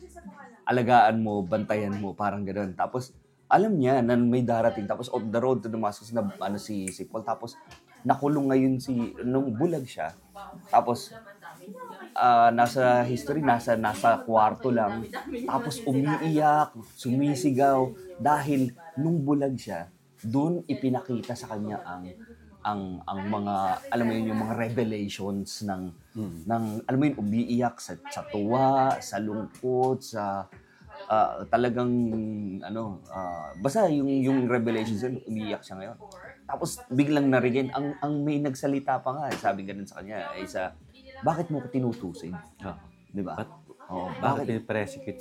Alagaan 0.68 1.24
mo, 1.24 1.40
bantayan 1.48 1.96
mo, 1.96 2.12
parang 2.12 2.44
ganun. 2.44 2.76
Tapos, 2.76 3.16
alam 3.48 3.80
niya 3.80 4.04
na 4.04 4.20
may 4.20 4.44
darating. 4.44 4.84
Tapos, 4.84 5.08
on 5.08 5.32
the 5.32 5.40
road 5.40 5.64
to 5.64 5.72
Damascus 5.72 6.12
na 6.12 6.28
ano 6.44 6.60
si, 6.60 6.92
si 6.92 7.08
Paul. 7.08 7.24
Tapos, 7.24 7.56
nakulong 8.04 8.52
ngayon 8.52 8.74
si, 8.84 9.16
nung 9.24 9.56
bulag 9.56 9.88
siya. 9.88 10.12
Tapos, 10.68 11.16
ah, 12.16 12.50
nasa 12.50 13.04
history, 13.04 13.44
nasa 13.44 13.76
nasa 13.76 14.24
kwarto 14.24 14.72
lang. 14.72 15.04
Tapos 15.46 15.84
umiiyak, 15.84 16.72
sumisigaw 16.96 17.92
dahil 18.18 18.72
nung 18.96 19.22
bulag 19.22 19.60
siya, 19.60 19.92
doon 20.24 20.64
ipinakita 20.66 21.36
sa 21.36 21.52
kanya 21.54 21.84
ang 21.86 22.08
ang 22.66 22.82
ang 23.06 23.20
mga 23.30 23.56
alam 23.94 24.06
mo 24.10 24.12
yun 24.18 24.34
yung 24.34 24.42
mga 24.42 24.56
revelations 24.58 25.62
ng 25.70 25.94
Mm. 26.16 26.48
ng 26.48 26.64
alam 26.88 26.98
mo 26.98 27.04
yun 27.12 27.18
umiiyak 27.20 27.76
sa 27.78 27.94
sa 28.08 28.24
tuwa, 28.24 28.96
sa 29.04 29.20
lungkot, 29.20 30.00
sa 30.00 30.48
ah, 31.12 31.44
talagang 31.52 31.92
ano 32.64 33.04
ah, 33.12 33.52
basta 33.60 33.86
yung 33.92 34.08
yung 34.08 34.48
revelations 34.48 35.04
yun 35.04 35.20
umiiyak 35.28 35.62
siya 35.62 35.76
ngayon. 35.78 35.98
Tapos 36.48 36.80
biglang 36.88 37.28
narinig 37.28 37.70
ang 37.76 38.00
ang 38.00 38.24
may 38.24 38.40
nagsalita 38.40 39.04
pa 39.04 39.12
nga, 39.14 39.28
sabi 39.36 39.68
ganun 39.68 39.86
sa 39.86 40.00
kanya 40.02 40.32
ay 40.34 40.48
sa 40.48 40.72
bakit 41.26 41.50
mo 41.50 41.58
ko 41.60 41.68
tinutusin? 41.68 42.38
Oh. 42.62 42.78
'Di 43.10 43.26
ba? 43.26 43.36
Ba't- 43.36 43.64
Oh, 43.86 44.10
Bakit 44.10 44.66
bakit 44.66 44.66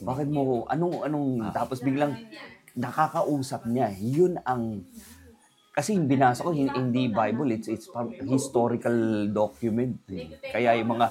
mo? 0.00 0.06
bakit 0.08 0.28
mo 0.30 0.40
ko 0.40 0.54
anong 0.72 1.04
anong 1.04 1.28
tapos 1.52 1.84
biglang 1.84 2.16
nakakausap 2.74 3.68
niya. 3.68 3.92
Yun 3.92 4.40
ang 4.40 4.88
kasi 5.70 5.92
yung 5.92 6.08
binasa 6.08 6.40
ko 6.40 6.50
hin- 6.50 6.72
hindi 6.72 7.12
Bible 7.12 7.52
it's 7.52 7.68
it's 7.68 7.84
from 7.84 8.08
historical 8.24 8.96
document. 9.28 10.00
Kaya 10.48 10.80
yung 10.80 10.96
mga 10.96 11.06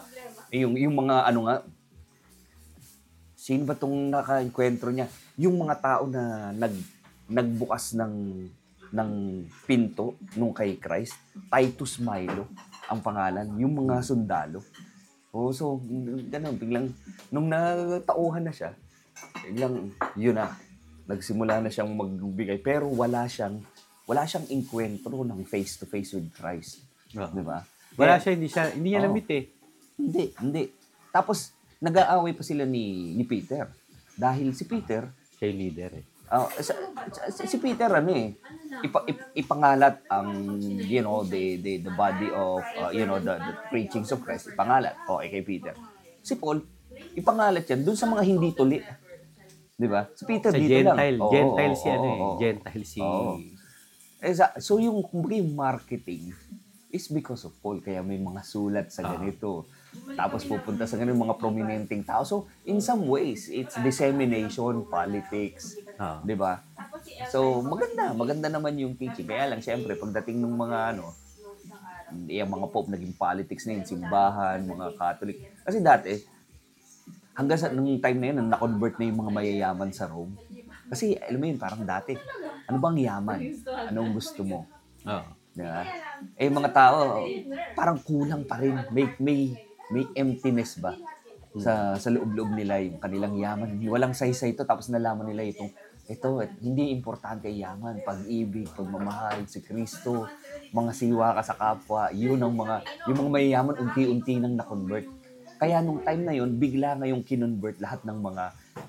yung 0.52 0.74
yung 0.74 0.96
mga 0.98 1.30
ano 1.30 1.40
nga 1.46 1.56
sino 3.36 3.68
ba 3.68 3.76
tong 3.76 4.10
nakaenkwentro 4.10 4.90
niya? 4.90 5.06
Yung 5.38 5.60
mga 5.60 5.76
tao 5.78 6.04
na 6.08 6.50
nag 6.54 6.74
nagbukas 7.28 7.94
ng 7.94 8.14
ng 8.94 9.12
pinto 9.66 10.18
nung 10.34 10.54
kay 10.54 10.78
Christ, 10.78 11.18
Titus 11.50 11.98
Milo 11.98 12.50
ang 12.86 12.98
pangalan, 12.98 13.46
yung 13.58 13.74
mga 13.76 14.02
sundalo. 14.02 14.62
Oh, 15.34 15.50
so 15.50 15.82
ganun 16.30 16.56
biglang 16.56 16.94
nung 17.28 17.50
natauhan 17.50 18.46
na 18.46 18.54
siya, 18.54 18.78
biglang 19.44 19.90
yun 20.14 20.38
na 20.38 20.54
nagsimula 21.04 21.58
na 21.58 21.68
siyang 21.68 21.90
magbigay 21.90 22.62
pero 22.62 22.86
wala 22.88 23.26
siyang 23.26 23.60
wala 24.06 24.24
siyang 24.24 24.46
enkwentro 24.48 25.26
ng 25.26 25.42
face 25.44 25.76
to 25.76 25.86
face 25.86 26.14
with 26.14 26.30
Christ, 26.32 26.86
Oh. 27.14 27.26
'di 27.26 27.42
ba? 27.42 27.66
Wala 27.94 28.18
Kaya- 28.18 28.22
siya, 28.22 28.32
hindi 28.32 28.48
siya, 28.48 28.64
hindi 28.72 28.88
niya 28.90 29.02
Oo. 29.02 29.08
namit 29.08 29.28
eh. 29.30 29.44
hindi, 29.94 30.24
hindi. 30.36 30.64
Tapos, 31.10 31.54
nag-aaway 31.78 32.34
pa 32.34 32.42
sila 32.42 32.66
ni, 32.66 33.14
ni 33.14 33.22
Peter. 33.22 33.70
Dahil 34.14 34.50
si 34.52 34.66
Peter, 34.66 35.06
Siya 35.38 35.50
yung 35.50 35.60
leader 35.60 35.92
eh. 35.94 36.06
Ah, 36.34 36.50
sa- 36.58 36.74
sa- 37.30 37.46
si 37.46 37.58
Peter 37.58 37.88
ano 37.88 38.10
eh, 38.10 38.34
ipa, 38.82 39.06
ip- 39.06 39.32
ipangalat 39.38 40.02
ang, 40.08 40.34
you 40.82 41.00
know, 41.00 41.22
the, 41.24 41.56
the, 41.58 41.78
the 41.80 41.94
body 41.94 42.28
of, 42.28 42.58
uh, 42.76 42.90
you 42.90 43.06
know, 43.06 43.18
the, 43.18 43.38
the 43.38 43.54
preachings 43.70 44.10
of 44.10 44.20
Christ. 44.20 44.50
Ipangalat. 44.50 44.98
O, 45.06 45.22
eh, 45.22 45.30
kay 45.30 45.42
Peter. 45.42 45.78
Si 46.20 46.34
Paul, 46.34 46.66
ipangalat 47.14 47.64
yan 47.64 47.84
dun 47.84 47.94
sa 47.94 48.06
mga 48.06 48.24
hindi 48.24 48.50
tuli. 48.52 48.82
Di 49.74 49.86
ba? 49.86 50.10
Si 50.12 50.24
Peter 50.24 50.50
Sa 50.50 50.58
dito 50.58 50.74
lang. 50.74 50.98
Gentile. 50.98 51.18
Oo, 51.20 51.30
Gentile 51.30 51.70
oo, 51.70 51.78
si 51.78 51.88
ano 51.88 52.06
eh. 52.06 52.20
Gentile 52.40 52.84
si... 52.84 53.00
Oo. 53.00 53.32
Eh, 54.20 54.34
sa- 54.34 54.56
so 54.58 54.78
yung, 54.78 55.04
kumbaga 55.04 55.36
yung 55.36 55.54
marketing 55.54 56.34
is 56.90 57.06
because 57.08 57.44
of 57.44 57.54
Paul. 57.60 57.78
Kaya 57.78 58.02
may 58.02 58.18
mga 58.18 58.42
sulat 58.42 58.90
sa 58.90 59.04
Ah. 59.04 59.14
ganito. 59.14 59.70
Tapos 60.14 60.46
pupunta 60.46 60.86
sa 60.86 61.00
ganun 61.00 61.18
mga 61.18 61.38
prominenteng 61.42 62.06
tao. 62.06 62.22
So, 62.22 62.46
in 62.66 62.78
some 62.84 63.06
ways, 63.10 63.50
it's 63.50 63.78
dissemination, 63.82 64.86
politics. 64.86 65.78
Ah. 65.98 66.22
Di 66.22 66.38
ba? 66.38 66.62
So, 67.34 67.66
maganda. 67.66 68.14
Maganda 68.14 68.48
naman 68.50 68.78
yung 68.78 68.94
teaching. 68.94 69.26
Kaya 69.26 69.50
lang, 69.50 69.62
syempre, 69.62 69.98
pagdating 69.98 70.38
ng 70.42 70.56
mga 70.56 70.80
ano, 70.98 71.14
yung 72.30 72.52
mga 72.52 72.68
pope 72.70 72.94
naging 72.94 73.16
politics 73.18 73.66
na 73.66 73.80
yun, 73.80 73.86
simbahan, 73.86 74.62
mga 74.62 74.86
Catholic. 74.98 75.38
Kasi 75.66 75.78
dati, 75.82 76.14
hanggang 77.34 77.58
sa 77.58 77.74
nung 77.74 77.90
time 77.98 78.20
na 78.22 78.28
yun, 78.30 78.38
na-convert 78.50 78.96
na 79.02 79.06
yung 79.10 79.20
mga 79.26 79.32
mayayaman 79.34 79.90
sa 79.90 80.06
Rome. 80.06 80.38
Kasi, 80.94 81.18
alam 81.18 81.40
mo 81.42 81.46
yun, 81.50 81.58
parang 81.58 81.82
dati, 81.82 82.14
ano 82.70 82.78
bang 82.78 82.98
yaman? 83.02 83.40
Anong 83.90 84.14
gusto 84.14 84.46
mo? 84.46 84.70
Oo. 85.10 85.30
Di 85.54 85.62
ba? 85.62 85.86
Eh, 86.38 86.50
mga 86.50 86.70
tao, 86.74 87.26
parang 87.78 87.98
kulang 88.02 88.46
pa 88.46 88.62
rin. 88.62 88.78
May, 88.94 89.06
may, 89.18 89.40
may 89.94 90.06
emptiness 90.18 90.82
ba? 90.82 90.98
Sa, 91.54 91.94
sa 92.02 92.10
loob-loob 92.10 92.50
nila 92.58 92.82
yung 92.82 92.98
kanilang 92.98 93.38
yaman. 93.38 93.78
Walang 93.86 94.18
saysay 94.18 94.58
ito, 94.58 94.66
tapos 94.66 94.90
nalaman 94.90 95.30
nila 95.30 95.46
itong, 95.46 95.70
ito, 96.10 96.42
hindi 96.66 96.90
importante 96.90 97.46
yaman, 97.46 98.02
pag-ibig, 98.02 98.74
pagmamahal, 98.74 99.46
si 99.46 99.62
Kristo, 99.62 100.26
mga 100.74 100.92
siwa 100.98 101.38
ka 101.38 101.42
sa 101.46 101.54
kapwa, 101.54 102.10
yun 102.10 102.42
ang 102.42 102.58
mga, 102.58 102.76
yung 103.06 103.18
mga 103.22 103.32
mayayaman, 103.38 103.76
unti-unti 103.86 104.34
nang 104.42 104.58
na-convert. 104.58 105.06
Kaya 105.62 105.80
nung 105.86 106.02
time 106.02 106.26
na 106.26 106.34
yun, 106.34 106.58
bigla 106.58 106.98
ngayong 106.98 107.22
kinonvert 107.22 107.78
lahat 107.78 108.02
ng 108.02 108.18
mga, 108.18 108.46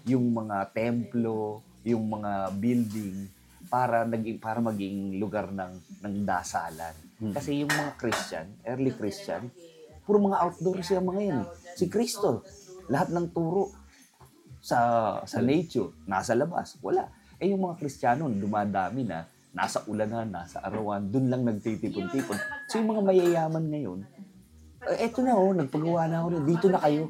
yung 0.08 0.26
mga 0.32 0.56
templo, 0.73 1.61
yung 1.84 2.08
mga 2.08 2.49
building, 2.56 3.28
para 3.68 4.06
naging 4.06 4.38
para 4.38 4.62
maging 4.62 5.18
lugar 5.18 5.50
ng 5.50 5.73
ng 6.04 6.14
dasalan. 6.23 6.94
Kasi 7.32 7.64
yung 7.64 7.73
mga 7.73 7.92
Christian, 7.96 8.46
early 8.66 8.92
Christian, 8.92 9.49
puro 10.04 10.20
mga 10.20 10.40
outdoors 10.44 10.88
yung 10.92 11.08
mga 11.08 11.23
yan. 11.25 11.40
Si 11.75 11.84
Kristo, 11.88 12.44
lahat 12.88 13.11
ng 13.11 13.32
turo 13.32 13.73
sa 14.64 14.78
sa 15.25 15.38
nature, 15.44 15.92
nasa 16.08 16.32
labas, 16.32 16.80
wala. 16.80 17.08
Eh 17.37 17.52
yung 17.52 17.68
mga 17.68 17.76
Kristiyano, 17.80 18.28
dumadami 18.32 19.04
na, 19.04 19.28
nasa 19.52 19.84
ulanan, 19.84 20.32
nasa 20.32 20.64
arawan, 20.64 21.08
dun 21.08 21.28
lang 21.28 21.44
nagtitipon-tipon. 21.44 22.38
So 22.68 22.80
yung 22.80 22.96
mga 22.96 23.02
mayayaman 23.04 23.64
ngayon, 23.68 24.00
eh, 24.84 25.04
eto 25.08 25.25
na 25.25 25.37
oh, 25.37 25.52
nagpagawa 25.56 26.08
na 26.08 26.25
ako, 26.25 26.28
dito 26.44 26.66
na 26.68 26.80
kayo. 26.80 27.08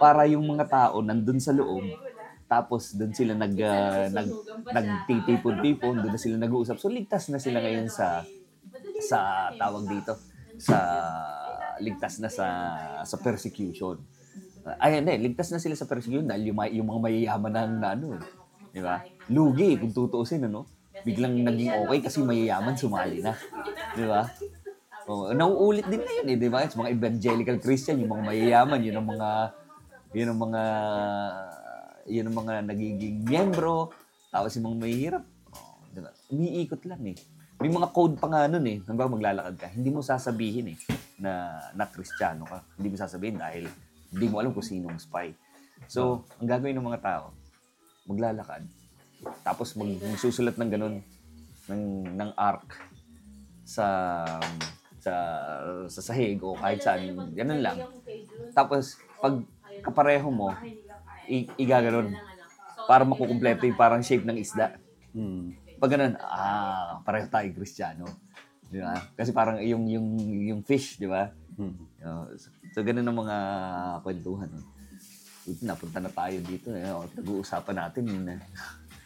Para 0.00 0.24
yung 0.28 0.44
mga 0.48 0.64
tao 0.68 1.00
nandun 1.04 1.40
sa 1.40 1.52
loob, 1.52 1.84
tapos 2.48 2.92
doon 2.96 3.12
sila 3.16 3.32
nag 3.32 3.56
ah, 3.64 4.06
nag 4.12 4.28
nagtitipon-tipon, 4.70 6.04
doon 6.04 6.12
na 6.12 6.20
sila 6.20 6.36
nag-uusap. 6.36 6.76
So 6.76 6.92
ligtas 6.92 7.32
na 7.32 7.40
sila 7.40 7.64
ngayon 7.64 7.88
sa 7.88 8.24
sa 9.02 9.50
tawag 9.56 9.88
dito 9.88 10.14
sa 10.60 10.78
ligtas 11.82 12.22
na 12.22 12.30
sa 12.30 12.46
sa 13.02 13.16
persecution. 13.18 13.98
Ay, 14.78 15.02
hindi, 15.02 15.18
ligtas 15.18 15.50
na 15.50 15.58
sila 15.58 15.74
sa 15.74 15.90
persecution 15.90 16.22
dahil 16.22 16.54
yung, 16.54 16.58
yung 16.70 16.86
mga 16.86 17.00
mayayaman 17.02 17.50
na, 17.50 17.62
na 17.66 17.88
ano, 17.98 18.14
eh. 18.14 18.22
di 18.70 18.78
ba? 18.78 19.02
Lugi 19.26 19.74
kung 19.74 19.90
tutuusin 19.90 20.46
ano. 20.46 20.70
Biglang 21.02 21.34
naging 21.34 21.82
okay 21.82 21.98
kasi 21.98 22.22
mayayaman 22.22 22.78
sumali 22.78 23.18
na. 23.26 23.34
Di 23.98 24.06
ba? 24.06 24.22
Oh, 25.10 25.34
nauulit 25.34 25.82
din 25.90 25.98
na 25.98 26.12
yun 26.14 26.26
eh, 26.30 26.36
di 26.38 26.46
ba? 26.46 26.62
It's 26.62 26.78
mga 26.78 26.94
evangelical 26.94 27.58
Christian, 27.58 27.98
yung 27.98 28.14
mga 28.14 28.22
mayayaman, 28.22 28.78
yun 28.86 28.96
ang 29.02 29.08
mga 29.10 29.28
yun 30.14 30.28
ang 30.30 30.38
mga 30.38 30.62
yun 32.06 32.26
ang 32.30 32.36
mga 32.38 32.54
nagiging 32.70 33.16
miyembro, 33.26 33.90
tapos 34.30 34.54
yung 34.54 34.70
mga 34.70 34.78
mahihirap. 34.78 35.24
Oh, 35.58 35.82
di 35.90 36.00
ba? 36.06 36.10
Umiikot 36.30 36.82
lang 36.86 37.02
eh. 37.10 37.18
May 37.62 37.70
mga 37.70 37.94
code 37.94 38.18
pa 38.18 38.26
nga 38.26 38.50
nun 38.50 38.66
eh. 38.66 38.82
Hanggang 38.82 39.14
maglalakad 39.14 39.54
ka, 39.54 39.66
hindi 39.70 39.94
mo 39.94 40.02
sasabihin 40.02 40.74
eh 40.74 40.78
na 41.22 41.62
na 41.78 41.86
Kristiyano 41.86 42.42
ka. 42.42 42.58
Hindi 42.74 42.90
mo 42.90 42.96
sasabihin 42.98 43.38
dahil 43.38 43.70
hindi 44.10 44.26
mo 44.26 44.42
alam 44.42 44.50
kung 44.50 44.66
sinong 44.66 44.98
spy. 44.98 45.30
So, 45.86 46.26
ang 46.42 46.50
gagawin 46.50 46.74
ng 46.74 46.88
mga 46.90 47.02
tao, 47.06 47.30
maglalakad. 48.10 48.66
Tapos 49.46 49.78
mag, 49.78 49.94
magsusulat 49.94 50.58
ng 50.58 50.70
ganun 50.74 50.96
ng 51.70 51.82
ng 52.18 52.30
arc 52.34 52.66
sa 53.62 53.86
sa 54.98 55.14
sa 55.86 56.00
sahig 56.02 56.42
o 56.42 56.58
kahit 56.58 56.82
saan. 56.82 57.30
Ganun 57.30 57.62
lang. 57.62 57.78
Tapos, 58.58 58.98
pag 59.22 59.38
kapareho 59.86 60.34
mo, 60.34 60.50
i- 61.30 61.46
igaganon 61.54 62.10
para 62.90 63.06
makukumpleto 63.06 63.70
yung 63.70 63.78
parang 63.78 64.02
shape 64.02 64.26
ng 64.26 64.34
isda. 64.42 64.74
Hmm. 65.14 65.61
Pag 65.82 65.98
ganun, 65.98 66.14
ah, 66.22 67.02
pareho 67.02 67.26
tayo 67.26 67.50
Kristiyano. 67.58 68.06
Di 68.70 68.78
ba? 68.78 68.94
Kasi 69.18 69.34
parang 69.34 69.58
yung 69.58 69.90
yung 69.90 70.06
yung 70.22 70.60
fish, 70.62 70.94
di 70.94 71.10
ba? 71.10 71.26
Hmm. 71.58 71.74
So, 71.98 72.38
so, 72.70 72.86
ganun 72.86 73.02
ang 73.02 73.18
mga 73.18 73.36
kwentuhan. 74.06 74.46
no? 74.46 74.62
Napunta 75.58 75.98
na 75.98 76.06
tayo 76.06 76.38
dito. 76.38 76.70
Eh. 76.70 76.86
O, 76.86 77.02
Nag-uusapan 77.18 77.76
natin. 77.82 78.02
eh. 78.30 78.38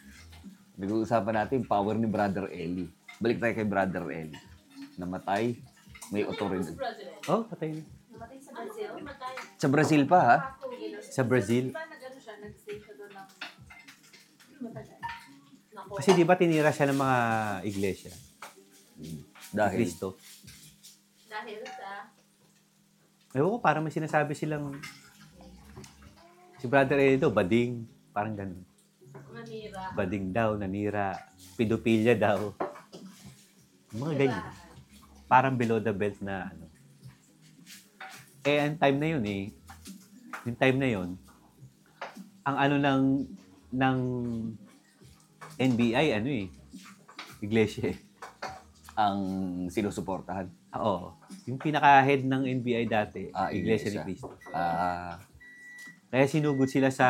Nag-uusapan 0.85 1.33
natin 1.33 1.65
power 1.65 1.97
ni 1.97 2.05
Brother 2.05 2.45
Eli. 2.53 2.85
Balik 3.17 3.41
tayo 3.41 3.53
kay 3.57 3.65
Brother 3.65 4.05
Eli. 4.13 4.37
Namatay, 5.01 5.57
may 6.13 6.29
authority. 6.29 6.77
Oh, 7.25 7.41
patay 7.41 7.73
na. 7.73 7.81
Namatay 8.13 8.37
sa 8.37 8.53
Brazil. 8.53 8.87
Sa 9.57 9.67
Brazil 9.67 10.01
pa, 10.05 10.19
ha? 10.21 10.37
Sa 11.01 11.21
Brazil. 11.25 11.65
Di 11.69 11.75
ba 11.75 11.89
nag-ano 11.89 12.17
siya, 12.21 12.37
nag-stay 12.37 12.77
siya 12.77 12.93
doon 13.01 13.11
ng... 13.17 13.27
Matagal. 14.61 14.96
Nako. 15.87 16.03
Kasi 16.03 16.11
di 16.11 16.27
ba 16.27 16.35
tinira 16.35 16.75
siya 16.75 16.91
ng 16.91 16.99
mga 16.99 17.19
iglesia? 17.63 18.11
Dahil, 19.55 19.87
Kristo. 19.87 20.19
Dahil 21.31 21.63
sa... 21.63 22.11
Ewan 23.31 23.55
ko, 23.55 23.59
parang 23.63 23.87
may 23.87 23.95
sinasabi 23.95 24.35
silang 24.35 24.75
si 26.59 26.67
Brother 26.67 26.99
Edo, 26.99 27.31
bading. 27.31 27.87
Parang 28.11 28.35
ganun. 28.35 28.67
Manira. 29.31 29.95
Bading 29.95 30.27
daw, 30.35 30.59
nanira. 30.59 31.15
Pedophilia 31.55 32.19
daw. 32.19 32.51
Mga 33.95 34.13
ganyan. 34.27 34.45
Parang 35.31 35.55
below 35.55 35.79
the 35.79 35.95
belt 35.95 36.19
na 36.19 36.51
ano. 36.51 36.67
Eh, 38.43 38.59
ang 38.59 38.75
time 38.75 38.97
na 38.99 39.07
yun 39.15 39.23
eh. 39.23 39.43
Yung 40.43 40.57
time 40.59 40.77
na 40.79 40.89
yun, 40.91 41.09
ang 42.43 42.55
ano 42.59 42.75
ng 42.75 43.03
ng 43.71 43.97
NBI, 45.57 46.13
ano 46.13 46.29
eh, 46.29 46.47
iglesia 47.41 47.89
eh. 47.89 47.97
ang 48.93 49.19
sinusuportahan. 49.67 50.49
Oo. 50.73 51.13
Yung 51.45 51.57
pinaka-head 51.57 52.25
ng 52.25 52.43
NBI 52.61 52.85
dati, 52.85 53.29
Ah, 53.29 53.49
Iglesia 53.49 53.89
Iglesia. 53.89 54.01
ni 54.01 54.13
Cristo. 54.13 54.33
Ah, 54.49 55.17
Kaya 56.07 56.25
sinugod 56.25 56.65
sila 56.65 56.89
sa... 56.89 57.07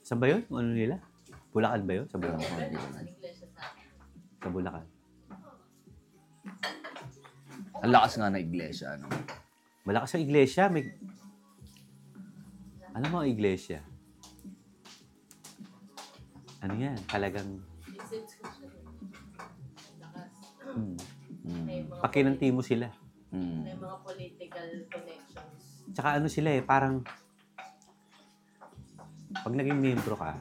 Saan 0.00 0.16
ba 0.16 0.28
yun? 0.28 0.40
Ano 0.48 0.72
nila? 0.72 0.96
Bulacan 1.50 1.84
ba 1.84 1.92
yun? 1.92 2.06
Sa 2.08 2.16
Bulacan. 2.16 2.72
Sa 4.38 4.48
Bulacan. 4.48 4.86
ang 7.80 7.90
lakas 7.90 8.12
nga 8.14 8.28
ng 8.28 8.40
iglesia, 8.42 8.86
ano? 8.92 9.08
Malakas 9.82 10.12
ang 10.14 10.22
iglesia. 10.22 10.68
May... 10.68 10.84
Alam 12.92 13.08
mo 13.08 13.16
ang 13.20 13.28
iglesia? 13.28 13.80
Ano 16.60 16.74
yan? 16.76 16.96
Talagang... 17.08 17.48
Hmm, 20.70 20.94
Mm. 21.40 21.64
May 21.66 21.80
mga, 21.82 21.98
pakinanti 22.04 22.52
mo 22.52 22.60
sila. 22.60 22.92
Mm. 23.32 23.64
may 23.64 23.74
mga 23.74 23.96
political 24.04 24.68
connections. 24.92 25.60
Tsaka 25.90 26.08
ano 26.20 26.28
sila 26.28 26.52
eh, 26.52 26.60
parang... 26.60 27.00
Pag 29.32 29.54
naging 29.56 29.80
membro 29.80 30.20
ka, 30.20 30.36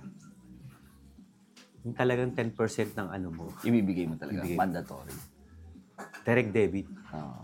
yung 1.82 1.96
talagang 1.96 2.36
10% 2.36 2.52
ng 3.00 3.08
ano 3.08 3.28
mo, 3.32 3.46
Ibibigay 3.64 4.06
mo 4.06 4.20
talaga. 4.20 4.44
Ibibigay. 4.44 4.58
Mandatory. 4.60 5.16
direct 6.28 6.52
debit 6.52 6.88
Oo. 7.16 7.40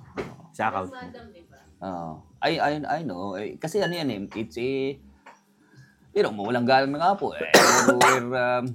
sa 0.51 0.67
account 0.69 0.91
mo. 0.91 1.07
Oo. 1.79 2.11
I, 2.43 2.59
I, 2.59 2.73
I 2.83 2.99
know. 3.01 3.39
Eh, 3.39 3.55
kasi 3.55 3.79
ano 3.79 3.95
yan 3.95 4.09
eh, 4.11 4.19
it's 4.35 4.59
a, 4.59 4.99
you 6.15 6.23
know, 6.23 6.31
walang 6.31 6.63
galang 6.63 6.95
na 6.95 6.99
nga 7.03 7.11
po 7.19 7.35
eh. 7.35 7.43
We're, 7.91 8.31
um, 8.39 8.65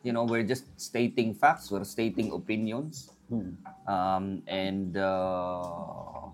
you 0.00 0.16
know, 0.16 0.24
we're 0.24 0.48
just 0.48 0.64
stating 0.80 1.36
facts. 1.36 1.68
We're 1.68 1.84
stating 1.84 2.32
opinions. 2.32 3.12
Hmm. 3.28 3.60
Um, 3.84 4.40
and, 4.48 4.96
uh, 4.96 6.32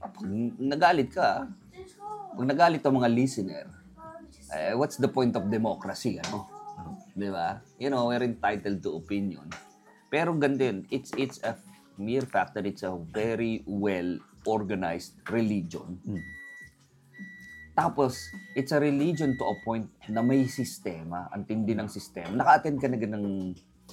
pag 0.00 0.16
nagalit 0.56 1.12
ka, 1.12 1.44
pag 2.32 2.46
nagalit 2.48 2.80
ang 2.88 2.96
mga 2.96 3.12
listener, 3.12 3.68
eh, 4.56 4.72
what's 4.72 4.96
the 4.96 5.12
point 5.12 5.36
of 5.36 5.52
democracy, 5.52 6.16
ano? 6.24 6.48
Di 7.12 7.28
ba? 7.28 7.60
You 7.76 7.92
know, 7.92 8.08
we're 8.08 8.24
entitled 8.24 8.80
to 8.80 8.96
opinion. 8.96 9.44
Pero 10.08 10.32
ganito 10.40 10.64
yun, 10.64 10.88
it's, 10.88 11.12
it's 11.20 11.36
a 11.44 11.52
mere 12.00 12.24
fact 12.24 12.56
that 12.56 12.64
it's 12.64 12.80
a 12.80 12.96
very 13.12 13.60
well 13.68 14.16
organized 14.48 15.20
religion. 15.28 16.00
Hmm. 16.08 16.24
Tapos, 17.72 18.28
it's 18.58 18.74
a 18.74 18.80
religion 18.82 19.38
to 19.38 19.44
a 19.46 19.56
point 19.64 19.88
na 20.10 20.20
may 20.20 20.44
sistema, 20.50 21.30
ang 21.30 21.46
tindi 21.46 21.72
ng 21.72 21.88
sistema. 21.88 22.34
Naka-attend 22.34 22.78
ka 22.82 22.86
na 22.90 22.98
ganun 22.98 23.22
ng... 23.24 23.38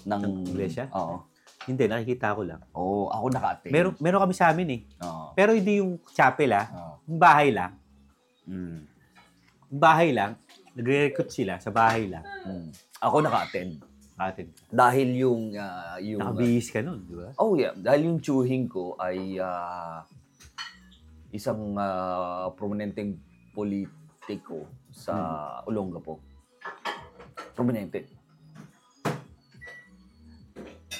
ng 0.04 0.22
Ng 0.24 0.36
iglesia? 0.50 0.90
Oo. 0.92 1.24
Hindi, 1.68 1.84
nakikita 1.88 2.36
ko 2.36 2.42
lang. 2.48 2.62
Oo, 2.76 3.12
ako 3.12 3.26
naka-attend. 3.32 3.74
Meron, 3.74 3.94
meron 4.00 4.22
kami 4.24 4.34
sa 4.36 4.52
amin 4.52 4.70
eh. 4.72 4.82
Oo. 5.04 5.36
Pero 5.36 5.52
hindi 5.52 5.84
yung 5.84 6.00
chapel 6.16 6.52
ah. 6.56 6.68
Oo. 6.72 6.94
Yung 7.12 7.20
bahay 7.20 7.50
lang. 7.52 7.72
Mm. 8.48 8.80
Yung 9.72 9.82
bahay 9.82 10.10
lang. 10.16 10.40
Nagre-recruit 10.78 11.32
sila 11.32 11.60
sa 11.60 11.72
bahay 11.74 12.08
lang. 12.08 12.24
Mm. 12.46 12.70
Ako 13.04 13.20
naka-attend. 13.20 13.84
Atin. 14.18 14.50
Dahil 14.74 15.14
yung... 15.22 15.54
ah, 15.54 16.02
yung 16.02 16.18
Nakabihis 16.18 16.74
ka 16.74 16.82
nun, 16.82 17.06
di 17.06 17.14
ba? 17.14 17.30
Oh 17.38 17.54
yeah, 17.54 17.78
dahil 17.78 18.10
yung 18.10 18.18
chewing 18.18 18.66
ko 18.66 18.98
ay 18.98 19.38
ah, 19.38 20.02
isang 21.30 21.78
ah, 21.78 22.50
prominenteng 22.58 23.14
politiko 23.58 24.70
sa 24.94 25.18
Olongapo. 25.66 26.22
Prominente. 27.58 28.06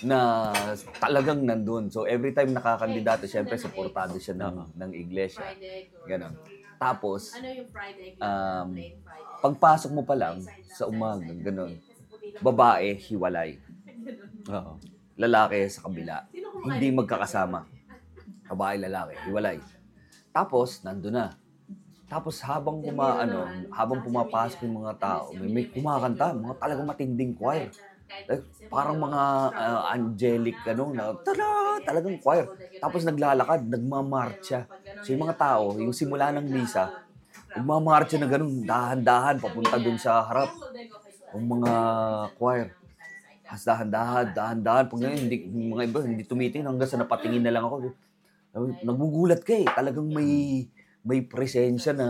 Na 0.02 0.50
talagang 0.98 1.46
nandun. 1.46 1.94
So 1.94 2.10
every 2.10 2.34
time 2.34 2.58
nakakandidato, 2.58 3.30
syempre 3.30 3.62
supportado 3.62 4.18
siya 4.18 4.34
ng, 4.34 4.74
ng 4.74 4.92
iglesia. 4.98 5.46
Ganon. 6.10 6.34
Tapos, 6.82 7.38
Ano 7.38 7.50
yung 7.50 7.70
Friday? 7.70 8.18
Um, 8.22 8.70
pagpasok 9.42 9.92
mo 9.94 10.02
pa 10.06 10.14
lang 10.18 10.42
sa 10.70 10.86
umaga, 10.86 11.30
ganun. 11.34 11.78
Babae, 12.42 12.94
hiwalay. 12.98 13.58
Oo. 14.54 14.78
Lalaki 15.18 15.66
sa 15.70 15.90
kabila. 15.90 16.30
Hindi 16.62 16.94
magkakasama. 16.94 17.66
Babae, 18.54 18.78
lalaki, 18.78 19.14
hiwalay. 19.26 19.58
Tapos, 20.30 20.86
nando 20.86 21.10
na. 21.10 21.34
Tapos 22.08 22.40
habang 22.40 22.80
kumaano, 22.80 23.68
habang 23.68 24.00
pumapasok 24.00 24.64
yung 24.64 24.80
mga 24.84 24.94
tao, 24.96 25.36
may, 25.36 25.52
may 25.52 25.66
kumakanta, 25.68 26.32
mga 26.32 26.56
talagang 26.56 26.88
matinding 26.88 27.36
choir. 27.36 27.76
Eh, 28.32 28.40
parang 28.72 28.96
mga 29.00 29.22
ah, 29.56 29.82
angelic 29.96 30.64
ano 30.68 30.96
na 30.96 31.12
tada, 31.20 31.80
talagang 31.84 32.16
choir. 32.20 32.48
Tapos 32.80 33.04
naglalakad, 33.04 33.68
nagmamarcha. 33.68 34.68
So 35.04 35.12
yung 35.12 35.28
mga 35.28 35.36
tao, 35.40 35.80
yung 35.84 35.92
simula 35.96 36.32
ng 36.32 36.48
misa, 36.48 36.96
nagmamarcha 37.56 38.16
na 38.20 38.28
ganun, 38.32 38.64
dahan-dahan 38.64 39.44
papunta 39.44 39.76
dun 39.80 40.00
sa 40.00 40.24
harap. 40.28 40.56
Yung 41.36 41.48
mga 41.60 41.72
choir. 42.40 42.72
As 43.48 43.64
dahan-dahan, 43.64 44.32
dahan-dahan. 44.36 44.86
Pag 44.92 45.00
ngayon, 45.04 45.20
hindi, 45.28 45.38
mga 45.48 45.84
iba, 45.88 46.00
hindi 46.04 46.24
tumitingin 46.28 46.68
hanggang 46.68 46.90
sa 46.90 47.00
napatingin 47.00 47.44
na 47.44 47.54
lang 47.56 47.64
ako. 47.64 47.96
Nagmugulat 48.84 49.42
ka 49.44 49.56
eh. 49.56 49.68
Talagang 49.68 50.08
may 50.08 50.66
may 51.08 51.24
presensya 51.24 51.96
na 51.96 52.08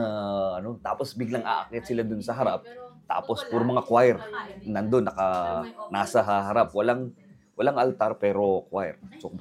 ano. 0.58 0.82
Tapos 0.82 1.14
biglang 1.14 1.46
aakyat 1.46 1.86
sila 1.86 2.02
dun 2.02 2.26
sa 2.26 2.34
harap. 2.34 2.66
Tapos 3.06 3.46
puro 3.46 3.62
mga 3.62 3.86
choir. 3.86 4.18
Nandun, 4.66 5.06
naka, 5.06 5.64
nasa 5.94 6.26
harap. 6.26 6.74
Walang, 6.74 7.14
walang 7.54 7.78
altar 7.78 8.18
pero 8.18 8.66
choir. 8.68 8.98
So, 9.22 9.32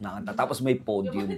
nakanta. 0.00 0.32
Tapos 0.32 0.64
may 0.64 0.80
podium. 0.80 1.30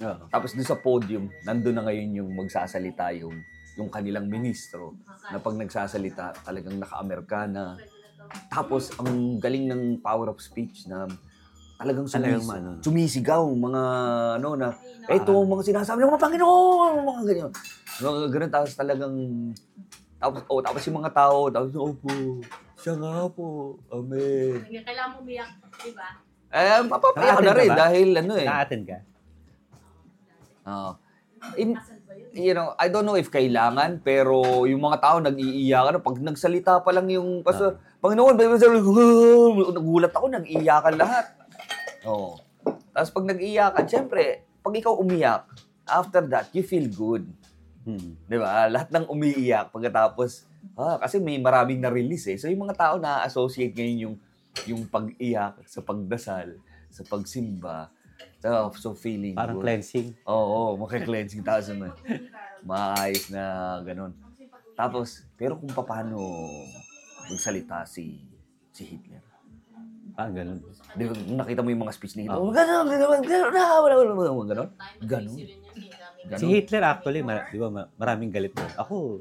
Oo. 0.00 0.24
Tapos 0.30 0.54
dun 0.54 0.64
sa 0.64 0.78
podium, 0.78 1.26
nandun 1.42 1.74
na 1.74 1.84
ngayon 1.84 2.22
yung 2.22 2.30
magsasalita 2.38 3.10
yung 3.18 3.34
yung 3.76 3.92
kanilang 3.92 4.24
ministro 4.24 4.96
na 5.28 5.36
pag 5.36 5.52
nagsasalita 5.52 6.32
talagang 6.40 6.80
naka-Amerikana. 6.80 7.76
Tapos 8.48 8.88
ang 8.96 9.36
galing 9.36 9.68
ng 9.68 9.82
power 10.00 10.32
of 10.32 10.40
speech 10.40 10.88
na 10.88 11.04
talagang 11.76 12.06
Talagang 12.06 12.40
sumis, 12.40 12.56
ano. 12.56 12.70
sumisigaw 12.80 13.42
mga 13.46 13.82
ano 14.36 14.48
na 14.54 14.68
eto 15.06 15.32
mga 15.36 15.62
sinasabi 15.62 16.00
ng 16.00 16.10
mga 16.10 16.22
Panginoon 16.22 16.92
mga 16.98 17.22
ganyan. 17.24 17.50
Mga 17.96 18.28
ganun 18.28 18.50
tapos 18.50 18.72
talagang 18.72 19.14
tapos 20.16 20.40
oh 20.46 20.60
tapos 20.60 20.82
yung 20.82 20.98
mga 20.98 21.12
tao 21.12 21.38
tapos 21.48 21.70
opo 21.72 22.40
siya 22.74 22.94
nga 22.94 23.28
po 23.28 23.76
amen 23.86 24.64
Kailangan 24.64 25.08
mo 25.12 25.18
umiyak, 25.20 25.50
di 25.78 25.92
ba? 25.92 26.08
eh 26.48 26.80
mapapayak 26.80 27.14
Naka-attend 27.36 27.44
na 27.44 27.52
rin 27.54 27.68
ba? 27.68 27.76
dahil 27.78 28.08
ano 28.16 28.32
eh 28.34 28.46
Na-attend 28.46 28.84
ka? 28.84 28.98
Ah. 30.64 30.92
in, 31.54 31.78
you 32.32 32.50
know, 32.50 32.74
I 32.74 32.88
don't 32.88 33.04
know 33.04 33.14
if 33.14 33.30
kailangan, 33.30 34.02
pero 34.02 34.66
yung 34.66 34.82
mga 34.82 34.98
tao 34.98 35.16
nag-iiyakan. 35.22 36.02
Pag 36.02 36.16
nagsalita 36.18 36.82
pa 36.82 36.90
lang 36.90 37.06
yung 37.06 37.46
pastor, 37.46 37.78
Panginoon, 38.02 38.34
baby, 38.34 38.58
nagulat 39.76 40.10
ako, 40.10 40.26
nag-iiyakan 40.32 40.94
lahat. 40.98 41.24
Oo. 42.06 42.38
Tapos 42.94 43.10
pag 43.12 43.26
nag-iiyakan, 43.28 43.84
syempre, 43.84 44.46
pag 44.64 44.74
ikaw 44.74 44.94
umiyak, 44.96 45.44
after 45.86 46.22
that, 46.26 46.50
you 46.56 46.64
feel 46.64 46.86
good. 46.90 47.26
Hmm. 47.86 48.18
Di 48.26 48.38
ba? 48.40 48.66
Lahat 48.66 48.90
ng 48.90 49.06
umiiyak 49.06 49.70
pagkatapos, 49.70 50.48
ah, 50.74 50.98
kasi 50.98 51.22
may 51.22 51.38
maraming 51.38 51.78
na-release 51.78 52.34
eh. 52.34 52.38
So 52.40 52.50
yung 52.50 52.66
mga 52.66 52.74
tao 52.74 52.94
na-associate 52.98 53.74
ngayon 53.76 53.98
yung, 54.02 54.16
yung 54.66 54.82
pag-iyak 54.90 55.62
sa 55.68 55.84
pagdasal, 55.84 56.58
sa 56.90 57.02
pagsimba, 57.06 57.92
so, 58.40 58.48
so 58.74 58.88
feeling 58.96 59.36
Parang 59.36 59.60
good. 59.60 59.68
cleansing. 59.68 60.16
Oo, 60.26 60.74
oh, 60.74 60.88
cleansing 60.88 61.44
Tapos 61.44 61.70
naman, 61.70 61.92
maayos 62.66 63.30
na 63.30 63.78
ganun. 63.86 64.16
Tapos, 64.74 65.24
pero 65.38 65.56
kung 65.56 65.70
paano 65.70 66.18
magsalita 67.30 67.86
si 67.86 68.22
si 68.70 68.84
Hitler. 68.84 69.35
Ah, 70.16 70.32
ganun. 70.32 70.64
Di 70.96 71.04
ba, 71.04 71.12
nakita 71.44 71.60
mo 71.60 71.68
yung 71.68 71.82
mga 71.84 71.92
speech 71.92 72.16
ni 72.16 72.24
Hitler, 72.24 72.40
oh, 72.40 72.48
ganun, 72.48 72.88
ganun, 72.88 73.20
ganun, 73.20 73.52
ah, 73.52 73.78
wala, 73.84 73.94
wala, 74.00 74.12
wala, 74.16 74.30
wala, 74.32 74.44
ganun. 74.48 74.68
Ganun. 75.04 75.36
Ganun. 76.26 76.40
Si 76.40 76.46
Hitler 76.48 76.82
actually, 76.82 77.20
mar- 77.20 77.46
di 77.52 77.58
ba, 77.60 77.68
ma- 77.68 77.90
maraming 78.00 78.32
galit 78.32 78.56
doon. 78.56 78.72
Ako, 78.80 79.20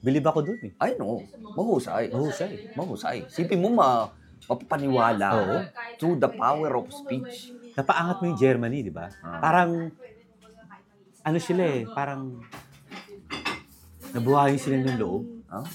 bilib 0.00 0.24
ako 0.24 0.40
doon 0.42 0.60
eh. 0.66 0.72
Ay, 0.80 0.96
no. 0.98 1.22
Mahusay. 1.54 2.10
Mahusay. 2.10 2.52
Mahusay. 2.74 3.18
Sipin 3.28 3.60
mo, 3.60 3.70
ma, 3.70 4.08
mapapaniwala 4.48 5.28
Oo. 5.36 5.56
through 6.00 6.16
the 6.16 6.30
power 6.32 6.80
of 6.80 6.88
speech. 6.90 7.52
Napaangat 7.76 8.16
mo 8.18 8.24
yung 8.32 8.40
Germany, 8.40 8.88
di 8.88 8.92
ba? 8.92 9.12
Ah. 9.20 9.38
Parang, 9.38 9.92
ano 11.22 11.38
sila 11.38 11.62
eh, 11.62 11.84
parang, 11.92 12.40
nabuhayin 14.16 14.56
sila 14.56 14.80
ng 14.80 14.96
loob. 14.96 15.22
Huh? 15.46 15.66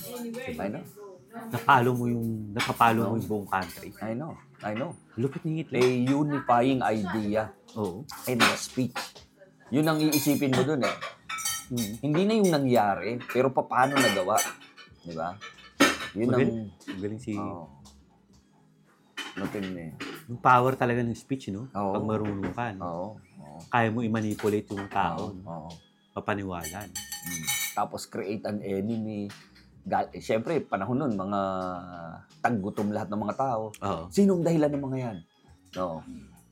I 0.57 0.67
know. 0.67 0.83
Napalo 1.31 1.95
mo 1.95 2.05
yung, 2.07 2.51
napapalo 2.51 3.07
mo 3.07 3.13
yung 3.15 3.27
buong 3.27 3.47
country. 3.47 3.95
I 4.03 4.11
know. 4.11 4.35
I 4.61 4.75
know. 4.75 4.93
Lupit 5.15 5.41
ni 5.43 5.51
A 5.51 5.57
Hitler. 5.63 5.81
unifying 6.11 6.83
idea 6.83 7.49
Oo. 7.75 8.03
in 8.27 8.37
the 8.37 8.55
speech. 8.55 8.95
Yun 9.71 9.87
ang 9.87 9.97
iisipin 9.97 10.51
mo 10.51 10.61
dun 10.61 10.83
eh. 10.83 10.95
Hmm. 11.71 11.93
Hindi 12.03 12.21
na 12.27 12.33
yung 12.35 12.51
nangyari, 12.51 13.15
pero 13.31 13.47
paano 13.49 13.95
nagawa. 13.95 14.35
Di 15.01 15.15
ba? 15.15 15.39
Yun 16.13 16.27
ang... 16.27 16.31
Magaling, 16.35 16.59
magaling 16.99 17.21
si, 17.23 17.33
Oh. 17.39 17.71
Natin 19.31 19.63
eh. 19.79 19.91
Yung 20.27 20.43
power 20.43 20.75
talaga 20.75 20.99
ng 20.99 21.15
speech, 21.15 21.55
no? 21.55 21.71
Oo. 21.71 21.95
Pag 21.95 22.03
marunong 22.03 22.51
ka, 22.51 22.75
no? 22.75 22.83
Oo. 22.83 23.07
Oo. 23.15 23.59
Kaya 23.71 23.87
mo 23.87 24.03
i-manipulate 24.03 24.67
yung 24.75 24.91
tao, 24.91 25.31
no? 25.31 25.47
Oo. 25.47 25.69
Papaniwala, 26.11 26.91
no? 26.91 26.95
Mm. 27.21 27.45
Tapos 27.71 28.03
create 28.03 28.43
an 28.43 28.59
enemy. 28.59 29.31
Gal 29.81 30.13
eh, 30.13 30.21
Siyempre, 30.21 30.61
panahon 30.61 31.01
nun, 31.01 31.13
mga 31.17 31.41
taggutom 32.41 32.93
lahat 32.93 33.09
ng 33.09 33.21
mga 33.21 33.35
tao. 33.37 33.63
Oo. 33.73 34.03
Sinong 34.13 34.45
dahilan 34.45 34.69
ng 34.69 34.83
mga 34.85 34.97
yan? 34.97 35.17
No. 35.77 36.05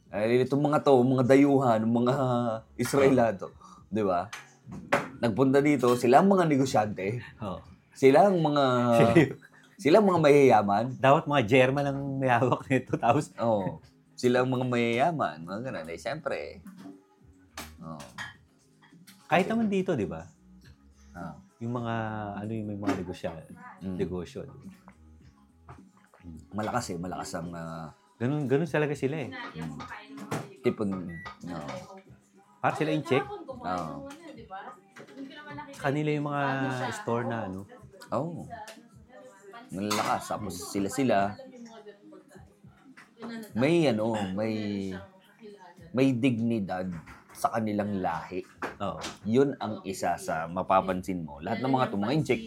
Eh, 0.10 0.42
itong 0.42 0.64
mga 0.66 0.82
to, 0.82 0.98
mga 1.06 1.26
dayuhan, 1.30 1.82
mga 1.86 2.16
Israelado, 2.74 3.54
di 3.86 4.02
ba? 4.02 4.26
Nagpunta 5.22 5.62
dito, 5.62 5.94
sila 5.94 6.24
ang 6.24 6.30
mga 6.34 6.50
negosyante, 6.50 7.22
Oo. 7.46 7.62
sila 7.94 8.26
ang 8.26 8.42
mga, 8.42 8.64
sila 9.84 10.02
ang 10.02 10.08
mga 10.10 10.22
mayayaman, 10.26 10.86
Dapat 10.98 11.30
mga 11.30 11.44
German 11.46 11.86
ang 11.86 12.00
may 12.18 12.32
hawak 12.34 12.66
nito. 12.66 12.98
Tapos, 12.98 13.30
Oo. 13.46 13.84
Sila 14.20 14.44
ang 14.44 14.50
mga 14.52 14.66
mayayaman, 14.68 15.46
mga 15.46 15.60
ganun. 15.70 15.88
Eh, 15.88 16.00
siyempre. 16.02 16.60
Oo. 17.80 18.04
kahit 19.30 19.46
naman 19.46 19.70
dito, 19.70 19.94
di 19.94 20.10
ba? 20.10 20.26
Ah. 21.14 21.38
Yung 21.60 21.74
mga, 21.76 21.94
ano 22.40 22.52
yung 22.56 22.68
may 22.68 22.80
mga 22.80 22.94
negosyo, 23.04 23.30
Mm. 23.84 23.98
negosyo. 24.00 24.40
ba? 24.48 24.54
Malakas 26.56 26.86
eh, 26.92 26.98
malakas 26.98 27.30
ang 27.36 27.52
ah, 27.52 27.92
Ganun, 28.20 28.52
ganun 28.52 28.68
talaga 28.68 28.92
sila 28.96 29.16
eh. 29.16 29.30
tipon. 30.60 31.08
No. 31.48 31.56
Para 32.60 32.76
sila 32.76 32.92
in 32.92 33.00
check. 33.00 33.24
Oo. 33.24 34.12
Kanila 35.80 36.10
yung 36.12 36.28
mga 36.28 36.44
store 36.92 37.24
na 37.24 37.48
ano. 37.48 37.64
Oh. 38.12 38.44
Malalakas. 39.72 40.28
Tapos 40.28 40.60
sila-sila, 40.68 41.40
may 43.56 43.88
ano, 43.88 44.12
may 44.36 44.92
may 45.96 46.12
dignidad 46.12 46.92
sa 47.32 47.56
kanilang 47.56 48.04
lahi. 48.04 48.44
Oo. 48.80 49.00
Yun 49.28 49.60
ang 49.60 49.84
isa 49.84 50.16
sa 50.16 50.48
mapapansin 50.48 51.28
mo. 51.28 51.44
Lahat 51.44 51.60
ng 51.60 51.72
mga 51.72 51.86
to, 51.92 52.00
mga 52.00 52.16
incheck, 52.16 52.42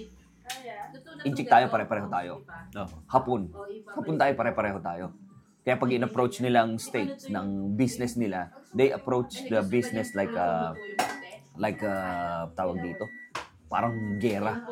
incheck 1.29 1.49
tayo, 1.49 1.69
pare-pareho 1.69 2.09
tayo. 2.09 2.33
Oo. 2.77 2.97
hapon. 3.09 3.53
Hapon 3.93 4.17
tayo, 4.17 4.33
pare-pareho 4.33 4.81
tayo. 4.81 5.05
Kaya 5.63 5.79
pag 5.79 5.91
in-approach 5.95 6.43
nila 6.43 6.67
ang 6.67 6.75
state 6.81 7.31
ng 7.31 7.77
business 7.79 8.19
nila, 8.19 8.51
they 8.75 8.91
approach 8.91 9.47
the 9.47 9.63
business 9.63 10.11
like 10.17 10.33
a, 10.35 10.75
like 11.55 11.79
a, 11.85 11.95
tawag 12.57 12.83
dito, 12.83 13.07
parang 13.71 14.19
gera. 14.19 14.67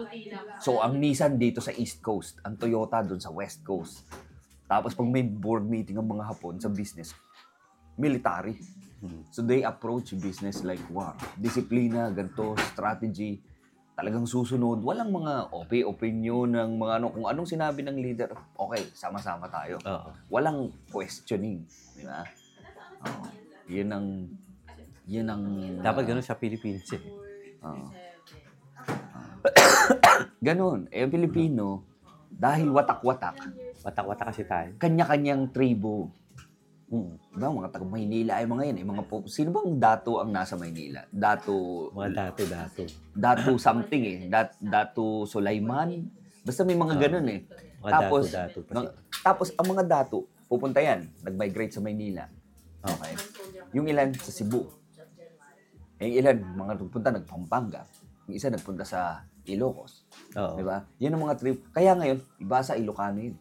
So, 0.58 0.82
ang 0.82 0.98
Nissan 0.98 1.38
dito 1.38 1.62
sa 1.62 1.70
East 1.76 2.02
Coast, 2.02 2.42
ang 2.42 2.58
Toyota 2.58 3.04
doon 3.06 3.22
sa 3.22 3.30
West 3.30 3.62
Coast. 3.62 4.02
Tapos 4.66 4.94
pag 4.94 5.06
may 5.06 5.22
board 5.22 5.66
meeting 5.66 5.98
ang 5.98 6.08
mga 6.10 6.26
hapon 6.26 6.58
sa 6.58 6.66
business, 6.66 7.14
military. 7.94 8.58
So, 9.32 9.40
they 9.40 9.64
approach 9.64 10.12
business 10.20 10.60
like, 10.60 10.82
wow, 10.92 11.16
disiplina, 11.36 12.12
ganito, 12.12 12.52
strategy, 12.76 13.40
talagang 13.96 14.24
susunod. 14.24 14.80
Walang 14.80 15.12
mga 15.12 15.52
OP, 15.52 15.72
opinion 15.84 16.48
ng 16.52 16.70
mga 16.76 16.92
ano, 17.00 17.06
kung 17.12 17.24
anong 17.24 17.48
sinabi 17.48 17.80
ng 17.80 17.96
leader, 17.96 18.32
okay, 18.56 18.84
sama-sama 18.92 19.48
tayo. 19.48 19.80
Oo. 19.84 20.10
Walang 20.28 20.68
questioning. 20.88 21.64
Di 21.96 22.04
ba? 22.04 22.24
Oo. 23.04 23.24
Yun 23.68 23.88
ang, 23.88 24.06
yun 25.04 25.26
ang, 25.28 25.42
Dapat 25.80 26.02
ganun 26.04 26.24
sa 26.24 26.36
Pilipinas 26.36 26.88
eh. 26.92 27.02
Oo. 27.60 27.86
Ganun. 30.48 30.88
Eh, 30.88 31.04
ang 31.04 31.12
Pilipino, 31.12 31.84
dahil 32.30 32.68
watak-watak, 32.72 33.36
Watak-watak 33.80 34.26
kasi 34.32 34.44
tayo. 34.44 34.76
kanya-kanyang 34.76 35.48
tribo. 35.52 36.12
Hmm. 36.90 37.14
Diba, 37.30 37.54
mga 37.54 37.70
taga 37.70 37.86
Maynila 37.86 38.42
ay 38.42 38.50
mga 38.50 38.62
yan. 38.66 38.76
Eh, 38.82 38.86
mga 38.86 39.02
po, 39.06 39.22
sino 39.30 39.54
bang 39.54 39.78
dato 39.78 40.18
ang 40.18 40.34
nasa 40.34 40.58
Maynila? 40.58 41.06
Dato, 41.06 41.86
Mga 41.94 42.10
dati-dato. 42.10 42.82
dato 43.14 43.50
something 43.56 44.02
eh. 44.02 44.18
Dat, 44.26 44.58
dato 44.58 45.22
Sulaiman. 45.22 46.02
Basta 46.42 46.66
may 46.66 46.74
mga 46.74 46.98
ganun 46.98 47.30
eh. 47.30 47.46
Mga 47.78 47.90
Tapos, 47.94 48.22
dato-dato 48.26 48.58
pa 48.66 48.72
mga- 48.74 48.94
tapos 49.22 49.48
ang 49.54 49.66
mga 49.70 49.84
dato, 49.86 50.18
pupunta 50.50 50.82
yan, 50.82 51.06
nag-migrate 51.22 51.70
sa 51.70 51.78
Maynila. 51.78 52.26
Okay. 52.82 53.14
Yung 53.70 53.86
ilan 53.86 54.10
sa 54.18 54.34
Cebu. 54.34 54.66
Yung 56.02 56.14
ilan, 56.16 56.36
mga 56.42 56.72
nagpunta 56.74 57.14
nagpampanga. 57.14 57.86
Yung 58.26 58.34
isa 58.34 58.50
nagpunta 58.50 58.82
sa 58.82 59.22
Ilocos. 59.46 60.10
Oo. 60.34 60.58
Di 60.58 60.64
ba? 60.66 60.82
Yan 60.98 61.14
ang 61.14 61.22
mga 61.22 61.38
trip. 61.38 61.70
Kaya 61.70 61.94
ngayon, 61.94 62.18
ibasa 62.40 62.74
Ilocano 62.74 63.20
yun. 63.20 63.36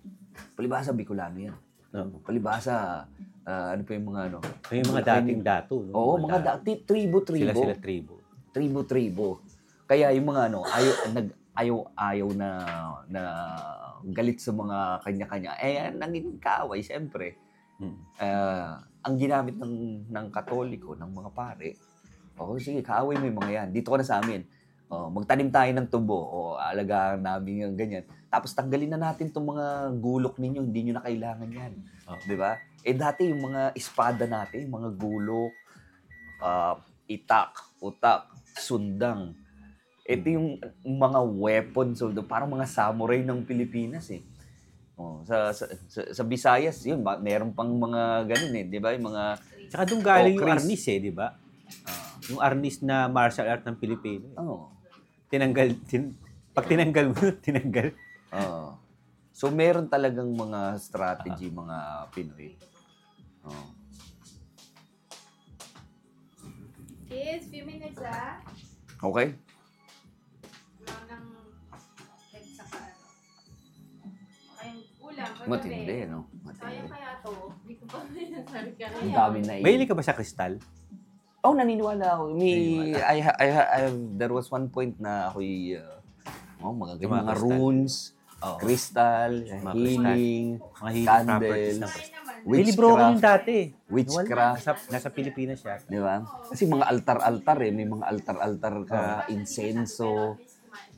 Palibasa 0.54 0.94
Bicolano 0.94 1.40
yan. 1.40 1.56
Oo. 1.96 2.22
Palibasa, 2.22 3.08
ah, 3.50 3.74
ano 3.74 3.82
pa 3.82 3.92
yung 3.98 4.08
mga 4.14 4.22
ano? 4.30 4.38
Yung 4.70 4.90
mga 4.94 5.04
dating 5.18 5.42
dato. 5.42 5.76
No? 5.82 5.92
Oo, 5.98 6.14
mga 6.22 6.38
da- 6.38 6.48
dati, 6.62 6.86
tribo-tribo. 6.86 7.50
Sila 7.50 7.58
sila 7.58 7.76
tribo. 7.82 8.14
tribo-tribo. 8.54 9.28
Kaya 9.90 10.14
yung 10.14 10.30
mga 10.30 10.54
ano, 10.54 10.62
ayaw, 10.70 10.94
nag, 11.18 11.28
ayaw, 11.58 11.78
ayaw 11.98 12.30
na, 12.38 12.50
na 13.10 13.22
galit 14.14 14.38
sa 14.38 14.54
mga 14.54 15.02
kanya-kanya. 15.02 15.52
Eh, 15.58 15.90
naging 15.98 16.38
kaaway, 16.38 16.86
siyempre. 16.86 17.34
Hmm. 17.82 17.98
Ah, 18.22 18.86
ang 19.02 19.16
ginamit 19.18 19.58
ng, 19.58 20.06
ng 20.06 20.28
katoliko, 20.30 20.94
ng 20.94 21.10
mga 21.10 21.30
pare, 21.34 21.74
oh, 22.38 22.56
sige, 22.62 22.86
kaaway 22.86 23.18
mo 23.18 23.26
yung 23.28 23.40
mga 23.42 23.52
yan. 23.52 23.68
Dito 23.74 23.90
ka 23.92 23.98
na 24.00 24.06
sa 24.06 24.22
amin. 24.22 24.46
Oh, 24.90 25.06
magtanim 25.08 25.54
tayo 25.54 25.70
ng 25.70 25.86
tubo. 25.86 26.18
O, 26.18 26.38
alagaan 26.58 27.22
namin 27.22 27.62
yung 27.62 27.78
ganyan. 27.78 28.02
Tapos 28.26 28.52
tanggalin 28.52 28.90
na 28.90 29.00
natin 29.00 29.30
itong 29.30 29.54
mga 29.54 29.66
gulok 29.96 30.42
ninyo. 30.42 30.66
Hindi 30.66 30.90
nyo 30.90 30.94
na 30.98 31.06
kailangan 31.06 31.50
yan. 31.50 31.74
Oo. 32.10 32.18
Di 32.26 32.34
ba? 32.34 32.58
Eh 32.82 32.98
dati 32.98 33.30
yung 33.30 33.44
mga 33.44 33.78
espada 33.78 34.26
natin, 34.26 34.66
mga 34.66 34.90
gulok, 34.98 35.54
ah, 36.42 36.74
itak, 37.06 37.54
utak, 37.78 38.34
sundang. 38.58 39.38
Ito 40.04 40.26
yung 40.26 40.58
mga 40.82 41.20
weapons 41.38 42.02
of 42.02 42.18
the, 42.18 42.26
parang 42.26 42.50
mga 42.50 42.66
samurai 42.66 43.22
ng 43.22 43.46
Pilipinas 43.46 44.10
eh. 44.10 44.26
Oh, 44.98 45.22
sa, 45.22 45.54
sa, 45.54 45.70
sa, 45.86 46.02
sa 46.12 46.24
Visayas, 46.26 46.82
yun, 46.84 47.00
meron 47.22 47.54
pang 47.54 47.70
mga 47.70 48.26
ganun 48.26 48.54
eh, 48.58 48.66
di 48.66 48.82
ba? 48.82 48.92
Yung 48.92 49.06
mga, 49.08 49.24
Tsaka 49.70 49.84
doon 49.86 50.02
galing 50.02 50.34
Oh, 50.34 50.44
yung 50.44 50.50
arnis 50.50 50.84
eh, 50.90 50.98
di 50.98 51.14
ba? 51.14 51.38
ah, 51.86 52.10
Yung 52.28 52.42
arnis 52.42 52.82
na 52.82 53.06
martial 53.06 53.48
art 53.48 53.64
ng 53.64 53.78
Pilipino. 53.78 54.26
eh. 54.28 54.42
oh, 54.42 54.74
Tinanggal, 55.30 55.78
tin, 55.86 56.18
pag 56.58 56.66
tinanggal 56.66 57.06
mo, 57.14 57.22
tinanggal. 57.46 57.94
oh. 58.34 58.74
So, 59.30 59.48
meron 59.48 59.88
talagang 59.88 60.28
mga 60.36 60.76
strategy, 60.82 61.48
mga 61.48 62.12
Pinoy. 62.12 62.60
Oh. 63.48 63.72
Kids, 67.08 67.48
few 67.48 67.64
minutes 67.64 68.04
ah. 68.04 68.44
Okay? 69.00 69.32
Ano. 71.00 71.40
Matindi, 75.50 76.06
no? 76.06 76.30
Sayang 76.60 76.86
Matindi. 76.86 76.92
kaya 76.92 77.12
to. 77.24 77.32
Hindi 77.64 77.74
ko 77.80 77.84
pa 77.88 77.98
sinasabi 78.14 78.70
ka 78.78 78.86
Ang 79.02 79.12
dami 79.16 79.38
na 79.44 79.54
Mahilig 79.64 79.88
ka 79.90 79.96
ba 79.98 80.04
sa 80.06 80.16
kristal? 80.16 80.60
Oh, 81.40 81.56
naniniwala 81.56 82.06
ako. 82.14 82.24
May, 82.34 82.52
Naniniwala. 82.92 83.00
I, 83.06 83.18
ha- 83.22 83.38
I, 83.38 83.48
ha- 83.50 83.70
I, 83.70 83.80
have- 83.86 84.04
there 84.14 84.30
was 84.30 84.48
one 84.48 84.68
point 84.68 85.00
na 85.00 85.32
ako'y, 85.32 85.74
uh, 85.74 86.04
oh, 86.60 86.74
mga, 86.74 87.00
Yung 87.00 87.10
mga 87.10 87.16
mga 87.18 87.32
crystal. 87.32 87.48
runes, 87.56 87.94
Oo. 88.40 88.58
crystal, 88.58 89.32
Mga 89.44 89.74
healing, 89.74 90.48
Mga 90.60 90.92
healing 90.92 91.08
properties 91.08 91.08
candles, 91.08 91.76
ng 91.78 91.90
kristal. 91.90 92.18
naman. 92.20 92.38
May 92.40 92.62
libro 92.62 92.86
ko 92.86 92.92
witchcraft, 92.92 93.08
yung 93.10 93.20
dati. 93.22 93.58
witchcraft, 93.90 94.58
Nasa, 94.58 94.72
nasa 94.90 95.10
Pilipinas 95.10 95.60
siya. 95.60 95.76
di 95.82 96.00
ba? 96.00 96.16
Kasi 96.46 96.64
mga 96.66 96.86
altar-altar 96.88 97.58
eh, 97.62 97.72
may 97.72 97.84
mga 97.86 98.06
altar-altar 98.06 98.76
ka, 98.84 99.02
insenso, 99.30 100.40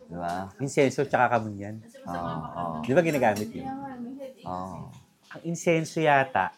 di 0.03 0.15
ba? 0.15 0.49
Insenso 0.57 1.01
tsaka 1.03 1.37
kamunyan. 1.37 1.81
Oo, 2.03 2.33
oo, 2.51 2.77
Di 2.81 2.93
ba 2.93 3.01
ginagamit 3.01 3.49
yun? 3.51 3.69
Oo. 4.43 4.89
Ang 5.31 5.41
insenso 5.45 5.97
yata, 5.97 6.49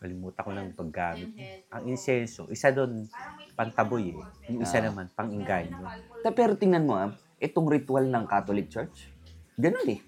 masakit? 0.00 0.08
kalimutan 0.08 0.42
ko 0.42 0.50
ng 0.56 0.68
paggamit. 0.72 1.28
Ang 1.68 1.82
insenso, 1.92 2.48
isa 2.48 2.72
doon, 2.72 3.04
pantaboy 3.52 4.16
eh. 4.16 4.18
Yung 4.48 4.64
isa 4.64 4.80
naman, 4.80 5.12
pang-inganyo. 5.12 5.76
Ta- 6.24 6.32
Pero 6.32 6.56
tingnan 6.56 6.88
mo 6.88 6.96
ah, 6.96 7.12
itong 7.36 7.68
ritual 7.68 8.08
ng 8.08 8.24
Catholic 8.24 8.72
Church, 8.72 9.12
ganun 9.60 9.84
eh. 9.88 10.00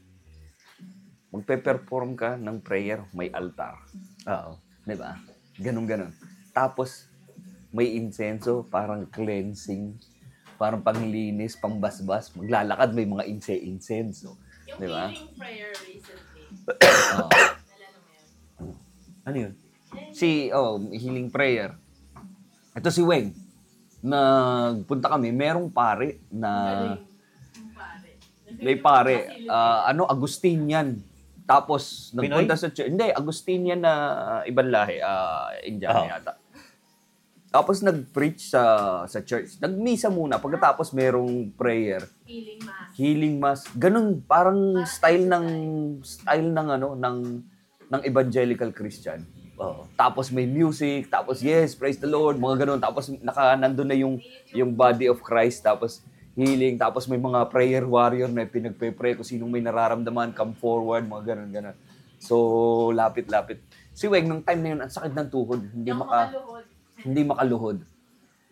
Magpe-perform 1.33 2.17
ka 2.17 2.37
ng 2.37 2.61
prayer, 2.61 3.05
may 3.13 3.29
altar. 3.33 3.77
Oo. 4.29 4.57
Di 4.85 4.97
ba? 4.97 5.17
Ganun, 5.61 5.85
ganun. 5.85 6.13
Tapos, 6.53 7.09
may 7.73 7.97
insenso, 7.97 8.65
parang 8.69 9.09
cleansing, 9.09 9.97
parang 10.57 10.85
panglinis, 10.85 11.57
pangbasbas. 11.57 12.33
Maglalakad, 12.37 12.93
may 12.93 13.09
mga 13.09 13.25
inse 13.29 13.57
insenso. 13.57 14.37
Yung 14.69 14.81
Di 14.81 14.89
ba? 14.89 15.09
healing 15.09 15.37
prayer 15.37 15.73
recently. 15.85 16.49
Oo. 17.17 17.29
Ano 19.23 19.37
yun? 19.39 19.53
Si, 20.13 20.49
oh, 20.53 20.81
healing 20.93 21.29
prayer. 21.29 21.77
Ito 22.73 22.89
si 22.89 23.05
Weng. 23.05 23.33
Nagpunta 24.03 25.13
kami, 25.13 25.31
merong 25.31 25.71
pare 25.71 26.23
na, 26.33 26.51
may 28.61 28.77
pare, 28.77 29.45
ah, 29.47 29.89
ano, 29.89 30.09
Agustinian. 30.09 31.01
Tapos, 31.43 32.15
Pinoy? 32.15 32.31
nagpunta 32.31 32.55
sa 32.57 32.71
church. 32.71 32.89
Hindi, 32.89 33.11
Agustinian 33.11 33.83
na 33.83 33.95
uh, 34.41 34.41
ibang 34.49 34.71
lahi. 34.71 35.03
Uh, 35.03 35.51
Indiano 35.67 36.07
Oo. 36.07 36.09
yata. 36.09 36.33
Tapos 37.53 37.85
nag-preach 37.85 38.49
sa 38.49 38.63
sa 39.05 39.21
church. 39.21 39.61
Nagmisa 39.61 40.09
muna. 40.09 40.41
Pagkatapos 40.41 40.97
merong 40.97 41.53
prayer. 41.53 42.09
Feeling 42.25 42.65
mass. 42.65 42.89
Healing 42.97 43.37
mass. 43.37 43.61
Ganun, 43.77 44.25
parang 44.25 44.81
style 44.89 45.29
ng 45.29 45.47
style 46.01 46.49
ng 46.49 46.69
ano 46.81 46.97
ng 46.97 47.19
ng 47.93 48.01
evangelical 48.09 48.73
Christian. 48.73 49.21
Oo. 49.63 49.83
Tapos 49.95 50.35
may 50.35 50.45
music, 50.45 51.07
tapos 51.07 51.39
yes, 51.39 51.79
praise 51.79 51.97
the 52.03 52.11
Lord, 52.11 52.37
mga 52.37 52.67
ganun. 52.67 52.81
Tapos 52.83 53.09
naka 53.23 53.55
nandun 53.55 53.87
na 53.87 53.95
yung 53.95 54.19
yung 54.51 54.75
body 54.75 55.07
of 55.07 55.23
Christ, 55.23 55.63
tapos 55.63 56.03
healing, 56.35 56.81
tapos 56.81 57.07
may 57.07 57.21
mga 57.21 57.47
prayer 57.53 57.85
warrior 57.87 58.27
na 58.27 58.49
pinagpe-pray 58.49 59.15
kung 59.15 59.27
sinong 59.27 59.53
may 59.53 59.63
nararamdaman, 59.63 60.35
come 60.35 60.57
forward, 60.59 61.07
mga 61.07 61.37
ganun 61.37 61.51
ganun. 61.53 61.77
So, 62.23 62.95
lapit-lapit. 62.95 63.59
Si 63.91 64.07
Weng, 64.07 64.31
nung 64.31 64.47
time 64.47 64.63
na 64.63 64.69
yun, 64.71 64.81
ang 64.87 64.93
sakit 64.95 65.11
ng 65.11 65.29
tuhod. 65.29 65.61
Hindi 65.75 65.91
ako 65.91 65.99
maka, 66.07 66.19
makaluhod. 66.31 66.65
hindi 67.03 67.23
makaluhod. 67.27 67.79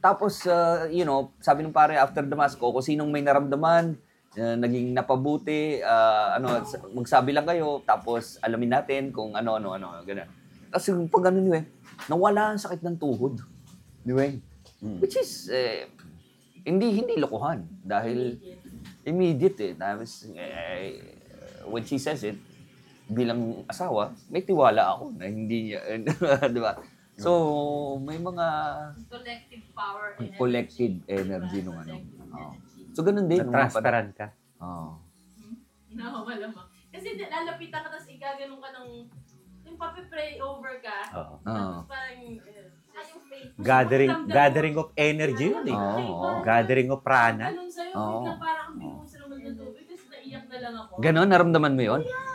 Tapos, 0.02 0.42
uh, 0.50 0.90
you 0.90 1.06
know, 1.06 1.30
sabi 1.38 1.62
ng 1.62 1.70
pare 1.70 1.94
after 1.94 2.26
ko, 2.58 2.74
kung 2.74 2.82
sinong 2.82 3.14
may 3.14 3.22
naramdaman, 3.22 3.94
uh, 4.34 4.56
naging 4.58 4.90
napabuti, 4.90 5.78
uh, 5.86 6.34
ano, 6.34 6.66
magsabi 6.98 7.30
lang 7.30 7.46
kayo, 7.46 7.78
tapos 7.86 8.42
alamin 8.42 8.74
natin 8.74 9.14
kung 9.14 9.38
ano, 9.38 9.62
ano, 9.62 9.78
ano, 9.78 10.02
gano'n. 10.02 10.39
Kasi 10.70 10.94
pag 11.10 11.28
ano 11.28 11.38
ni 11.38 11.50
Weng, 11.50 11.66
nawala 12.06 12.54
ang 12.54 12.60
sakit 12.60 12.80
ng 12.80 12.96
tuhod. 12.96 13.42
Ni 14.02 14.12
Weng. 14.14 14.38
Which 14.80 15.18
is, 15.18 15.50
eh, 15.50 15.90
hindi, 16.62 16.94
hindi 16.94 17.18
lokohan. 17.18 17.66
Dahil, 17.82 18.38
immediate 19.04 19.58
eh. 19.60 19.72
Tapos, 19.74 20.30
eh, 20.30 20.96
when 21.66 21.84
she 21.84 21.98
says 21.98 22.22
it, 22.22 22.38
bilang 23.04 23.66
asawa, 23.66 24.14
may 24.30 24.40
tiwala 24.40 24.94
ako 24.94 25.10
na 25.18 25.26
hindi 25.26 25.74
niya, 25.74 25.82
di 26.54 26.62
ba? 26.62 26.78
So, 27.20 27.30
may 28.00 28.16
mga 28.16 28.46
Collective 29.10 29.64
power. 29.76 30.16
and 30.16 30.32
collective 30.40 30.94
energy 31.04 31.60
nung 31.60 31.76
ano. 31.76 32.00
Oo. 32.32 32.52
So, 32.96 33.04
ganun 33.04 33.28
din. 33.28 33.44
Na-transparent 33.44 34.16
ka. 34.16 34.32
Oo. 34.62 34.96
No, 35.92 36.24
malamang. 36.24 36.64
Kasi 36.88 37.20
di- 37.20 37.28
lalapitan 37.28 37.84
ka, 37.84 37.92
tapos 37.92 38.08
igaganon 38.08 38.56
ka 38.56 38.70
ng, 38.72 38.88
papipray 39.80 40.30
over 40.38 40.74
ka, 40.78 40.98
Oo. 41.10 41.34
Oo. 41.40 41.40
tapos 41.40 41.88
parang, 41.88 42.18
eh, 42.20 42.36
yung 43.10 43.24
faith. 43.24 43.50
Gathering, 43.56 44.12
Ramdam 44.12 44.30
gathering 44.30 44.76
of 44.76 44.88
energy 44.94 45.46
yun 45.48 45.64
eh. 45.64 45.74
Oo. 45.74 46.44
Gathering 46.44 46.88
of 46.88 47.00
prana. 47.00 47.48
Ganun 47.48 47.70
sa'yo, 47.72 47.94
Oo. 47.94 48.20
biglang 48.20 48.38
parang 48.38 48.68
ang 48.68 48.76
bigo 48.76 49.02
sa 49.02 49.16
naman 49.18 49.38
ng 49.40 49.56
tubig, 49.56 49.84
tapos 49.88 50.04
naiyak 50.12 50.44
na 50.44 50.58
lang 50.60 50.74
ako. 50.76 50.92
Ganon, 51.00 51.28
naramdaman 51.28 51.72
mo 51.72 51.82
yun? 51.82 52.00
Yeah. 52.04 52.28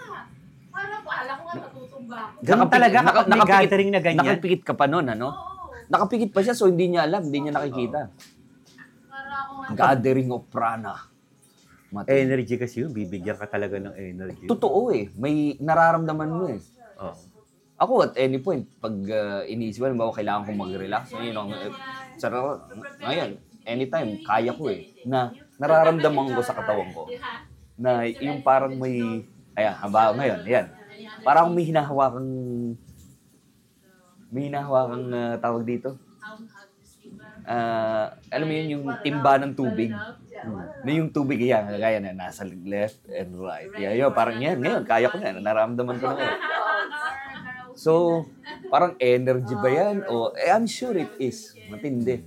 Parang 0.68 1.00
akala 1.00 1.32
ko 1.32 1.44
nga 1.46 1.56
natutumba 1.62 2.18
ako. 2.18 2.38
Ganun 2.42 2.68
talaga 2.68 2.98
naka- 2.98 3.08
kapag 3.08 3.26
may 3.26 3.38
nakapikit- 3.38 3.62
gathering 3.64 3.90
na 3.90 4.02
ganyan. 4.02 4.26
Nakapikit 4.28 4.62
ka 4.66 4.74
pa 4.74 4.86
nun, 4.90 5.06
ano? 5.08 5.28
Oo. 5.30 5.54
Nakapikit 5.86 6.32
pa 6.34 6.42
siya, 6.42 6.58
so 6.58 6.66
hindi 6.66 6.86
niya 6.90 7.06
alam, 7.06 7.22
hindi 7.22 7.40
niya 7.40 7.54
nakikita. 7.54 8.00
Para 9.06 9.32
ako 9.40 9.52
nga. 9.56 9.68
Gathering 9.94 10.30
of 10.34 10.44
prana. 10.50 10.94
Matindi. 11.88 12.18
Energy 12.20 12.56
kasi 12.58 12.84
yun, 12.84 12.92
bibigyan 12.92 13.38
ka 13.38 13.46
talaga 13.46 13.78
ng 13.78 13.94
energy. 13.94 14.50
Totoo 14.50 14.92
eh. 14.92 15.08
May 15.16 15.56
nararamdaman 15.56 16.28
mo 16.28 16.44
eh. 16.50 16.60
Oo. 17.00 17.35
Ako 17.76 18.08
at 18.08 18.16
any 18.16 18.40
point, 18.40 18.64
pag 18.80 18.96
uh, 18.96 19.44
iniisip 19.44 19.84
ko, 19.84 19.92
halimbawa 19.92 20.16
kailangan 20.16 20.48
kong 20.48 20.62
mag-relax, 20.64 21.12
you 21.20 21.36
know, 21.36 21.52
sarap, 22.16 22.72
ngayon, 23.04 23.36
anytime, 23.68 24.16
kaya 24.24 24.56
ko 24.56 24.72
eh, 24.72 24.96
na 25.04 25.36
nararamdaman 25.60 26.32
ko 26.32 26.40
sa 26.40 26.56
katawan 26.56 26.88
ko, 26.96 27.12
na 27.76 28.08
yung 28.08 28.40
parang 28.40 28.80
may, 28.80 29.28
ayan, 29.60 29.76
haba, 29.76 30.16
ngayon, 30.16 30.40
ayan, 30.48 30.68
parang 31.28 31.52
may 31.52 31.68
hinahawakang, 31.68 32.32
may 34.32 34.48
hinahawakang 34.48 35.12
uh, 35.12 35.36
tawag 35.44 35.68
dito, 35.68 36.00
Ah, 37.46 38.18
alam 38.34 38.50
mo 38.50 38.54
yun, 38.58 38.68
yung 38.74 38.86
timba 39.06 39.38
ng 39.38 39.54
tubig. 39.54 39.94
Na 40.82 40.90
yung 40.90 41.14
tubig, 41.14 41.38
yan, 41.38 41.70
kaya 41.78 42.02
na 42.02 42.18
nasa 42.18 42.42
left 42.66 43.06
and 43.06 43.38
right. 43.38 43.70
Yeah, 43.78 43.94
yun, 43.94 44.12
parang 44.18 44.42
yan. 44.42 44.58
Ngayon, 44.58 44.84
kaya 44.90 45.14
ko 45.14 45.22
na, 45.22 45.38
nararamdaman 45.38 46.02
ko 46.02 46.10
na 46.10 46.16
ngayon. 46.18 46.40
So, 47.76 48.26
parang 48.72 48.96
energy 49.00 49.56
ba 49.56 49.70
yan? 49.70 50.04
O, 50.08 50.32
eh, 50.36 50.50
I'm 50.52 50.66
sure 50.68 50.96
it 50.98 51.14
is. 51.20 51.60
Matindi. 51.68 52.24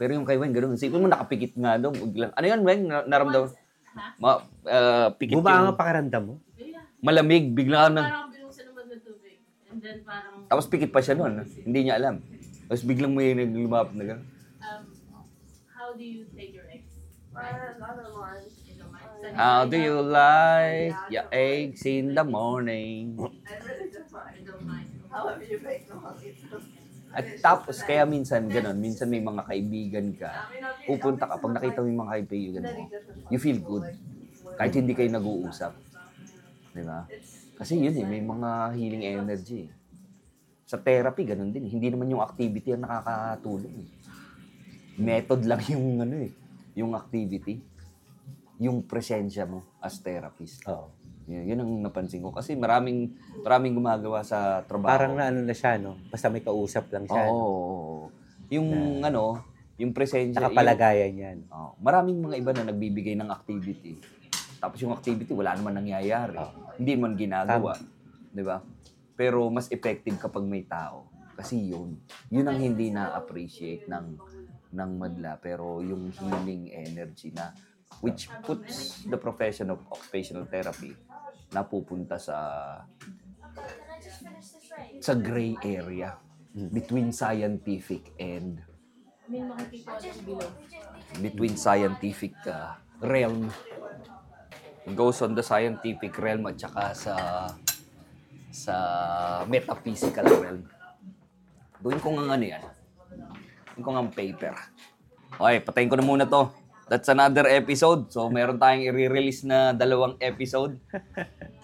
Pero 0.00 0.16
yung 0.16 0.24
kay 0.28 0.40
Weng, 0.40 0.52
ganun. 0.54 0.76
Isipin 0.76 1.00
mo, 1.00 1.08
nakapikit 1.08 1.52
nga 1.56 1.76
daw. 1.76 1.92
Ano 1.92 2.46
yun, 2.46 2.62
Weng? 2.64 2.82
Na- 2.88 3.06
Naramdaman? 3.08 3.52
Ma, 4.20 4.44
ah, 4.68 5.08
pikit 5.16 5.40
Bumanga 5.40 5.72
yung 5.72 5.80
pakiramdam 5.80 6.22
mo? 6.24 6.34
malamig. 7.00 7.52
Bigla 7.56 7.88
na. 7.88 8.12
Parang 8.12 8.32
binuksan 8.36 8.64
naman 8.68 8.84
ng 8.92 9.02
tubig. 9.04 9.40
And 9.72 9.80
then 9.80 9.98
parang, 10.04 10.44
Tapos 10.48 10.66
pikit 10.68 10.90
pa 10.92 11.00
siya 11.00 11.16
noon. 11.16 11.48
Hindi 11.64 11.78
niya 11.88 11.96
alam. 11.96 12.20
Tapos 12.68 12.84
biglang 12.86 13.12
may 13.16 13.32
naglumapit 13.34 13.94
na 13.96 14.04
gano'n. 14.06 14.24
um, 14.60 14.84
how 15.74 15.88
do 15.96 16.04
you 16.04 16.24
take 16.36 16.52
your 16.54 16.68
mind? 16.68 16.84
How 19.32 19.64
do 19.64 19.76
you 19.78 20.00
like 20.02 21.00
your 21.08 21.24
eggs 21.32 21.86
in 21.86 22.14
the 22.14 22.24
morning? 22.24 23.16
At 27.10 27.26
tapos, 27.42 27.82
kaya 27.82 28.06
minsan 28.06 28.46
ganun, 28.54 28.78
minsan 28.78 29.10
may 29.10 29.18
mga 29.22 29.42
kaibigan 29.42 30.06
ka, 30.14 30.46
pupunta 30.86 31.26
ka, 31.26 31.42
pag 31.42 31.54
nakita 31.58 31.82
mo 31.82 31.86
yung 31.90 32.02
mga 32.06 32.14
kaibigan 32.22 32.66
mo, 32.70 32.82
you 33.26 33.38
feel 33.42 33.58
good. 33.58 33.86
Kahit 34.54 34.74
hindi 34.78 34.94
kayo 34.94 35.10
nag-uusap. 35.10 35.72
Di 36.70 36.82
ba? 36.86 37.02
Kasi 37.58 37.76
yun 37.82 37.96
eh, 37.98 38.06
may 38.06 38.22
mga 38.22 38.50
healing 38.78 39.04
energy. 39.06 39.66
Sa 40.70 40.78
therapy, 40.78 41.26
ganun 41.26 41.50
din. 41.50 41.66
eh. 41.66 41.72
Hindi 41.74 41.90
naman 41.90 42.10
yung 42.14 42.22
activity 42.22 42.70
ang 42.74 42.86
nakakatulong. 42.86 43.74
eh. 43.82 43.88
Method 45.00 45.40
lang 45.48 45.60
yung 45.72 45.86
ano 46.04 46.16
eh, 46.28 46.32
yung 46.78 46.92
activity. 46.94 47.58
Yung 48.60 48.84
presensya 48.84 49.48
mo 49.48 49.64
as 49.80 49.98
therapist. 49.98 50.60
Oo. 50.68 50.99
Yun, 51.28 51.44
yun 51.44 51.58
ang 51.60 51.72
napansin 51.84 52.24
ko. 52.24 52.32
Kasi 52.32 52.56
maraming, 52.56 53.12
maraming 53.44 53.76
gumagawa 53.76 54.24
sa 54.24 54.64
trabaho. 54.64 54.92
Parang 54.94 55.14
na 55.18 55.28
ano 55.28 55.44
na 55.44 55.54
siya, 55.54 55.76
no? 55.76 56.00
Basta 56.08 56.32
may 56.32 56.40
kausap 56.40 56.88
lang 56.94 57.04
siya. 57.04 57.28
Oo. 57.28 57.32
no? 57.32 57.36
oo, 57.36 57.64
oo. 57.68 58.06
Yung 58.50 58.68
ano, 59.04 59.44
yung 59.80 59.96
presensya. 59.96 60.44
Nakapalagayan 60.44 61.14
yan. 61.16 61.38
Oh, 61.48 61.72
maraming 61.80 62.20
mga 62.20 62.36
iba 62.36 62.52
na 62.52 62.68
nagbibigay 62.68 63.16
ng 63.16 63.32
activity. 63.32 63.96
Tapos 64.60 64.76
yung 64.84 64.92
activity, 64.92 65.32
wala 65.32 65.56
naman 65.56 65.72
nangyayari. 65.80 66.36
Hindi 66.76 66.92
man 67.00 67.16
ginagawa. 67.16 67.80
Di 68.28 68.44
ba? 68.44 68.60
Pero 69.16 69.48
mas 69.48 69.72
effective 69.72 70.20
kapag 70.20 70.44
may 70.44 70.68
tao. 70.68 71.08
Kasi 71.32 71.72
yun. 71.72 71.96
Yun 72.28 72.44
ang 72.44 72.60
hindi 72.60 72.92
na-appreciate 72.92 73.88
ng 73.88 74.06
ng 74.76 74.90
madla. 75.00 75.40
Pero 75.40 75.80
yung 75.80 76.12
healing 76.12 76.68
energy 76.76 77.32
na 77.32 77.56
which 78.04 78.28
puts 78.44 79.02
the 79.08 79.16
profession 79.16 79.72
of 79.72 79.80
occupational 79.88 80.44
therapy 80.46 80.94
napupunta 81.50 82.16
sa 82.16 82.38
sa 85.02 85.12
gray 85.18 85.58
area 85.66 86.16
between 86.54 87.10
scientific 87.10 88.10
and 88.18 88.62
between 91.22 91.54
scientific 91.54 92.34
uh, 92.46 92.74
realm 93.02 93.50
goes 94.94 95.22
on 95.22 95.34
the 95.38 95.44
scientific 95.44 96.16
realm 96.18 96.46
at 96.50 96.58
saka 96.58 96.84
sa 96.94 97.14
sa 98.50 98.76
metaphysical 99.46 100.26
realm. 100.26 100.66
Gawin 101.78 102.00
ko 102.02 102.08
nga 102.18 102.34
ano 102.34 102.44
yan. 102.44 102.64
Gawin 103.74 103.82
ko 103.86 103.90
nga 103.94 104.04
paper. 104.10 104.54
Okay, 105.38 105.58
patayin 105.62 105.88
ko 105.88 105.96
na 105.96 106.04
muna 106.04 106.26
to. 106.26 106.59
That's 106.90 107.06
another 107.06 107.46
episode. 107.46 108.10
So, 108.10 108.26
meron 108.26 108.58
tayong 108.58 108.82
i-release 108.82 109.46
na 109.46 109.70
dalawang 109.70 110.18
episode. 110.18 110.74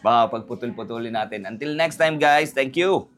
Baka 0.06 0.38
pagputol-putulin 0.38 1.18
natin. 1.18 1.50
Until 1.50 1.74
next 1.74 1.98
time, 1.98 2.22
guys. 2.22 2.54
Thank 2.54 2.78
you. 2.78 3.10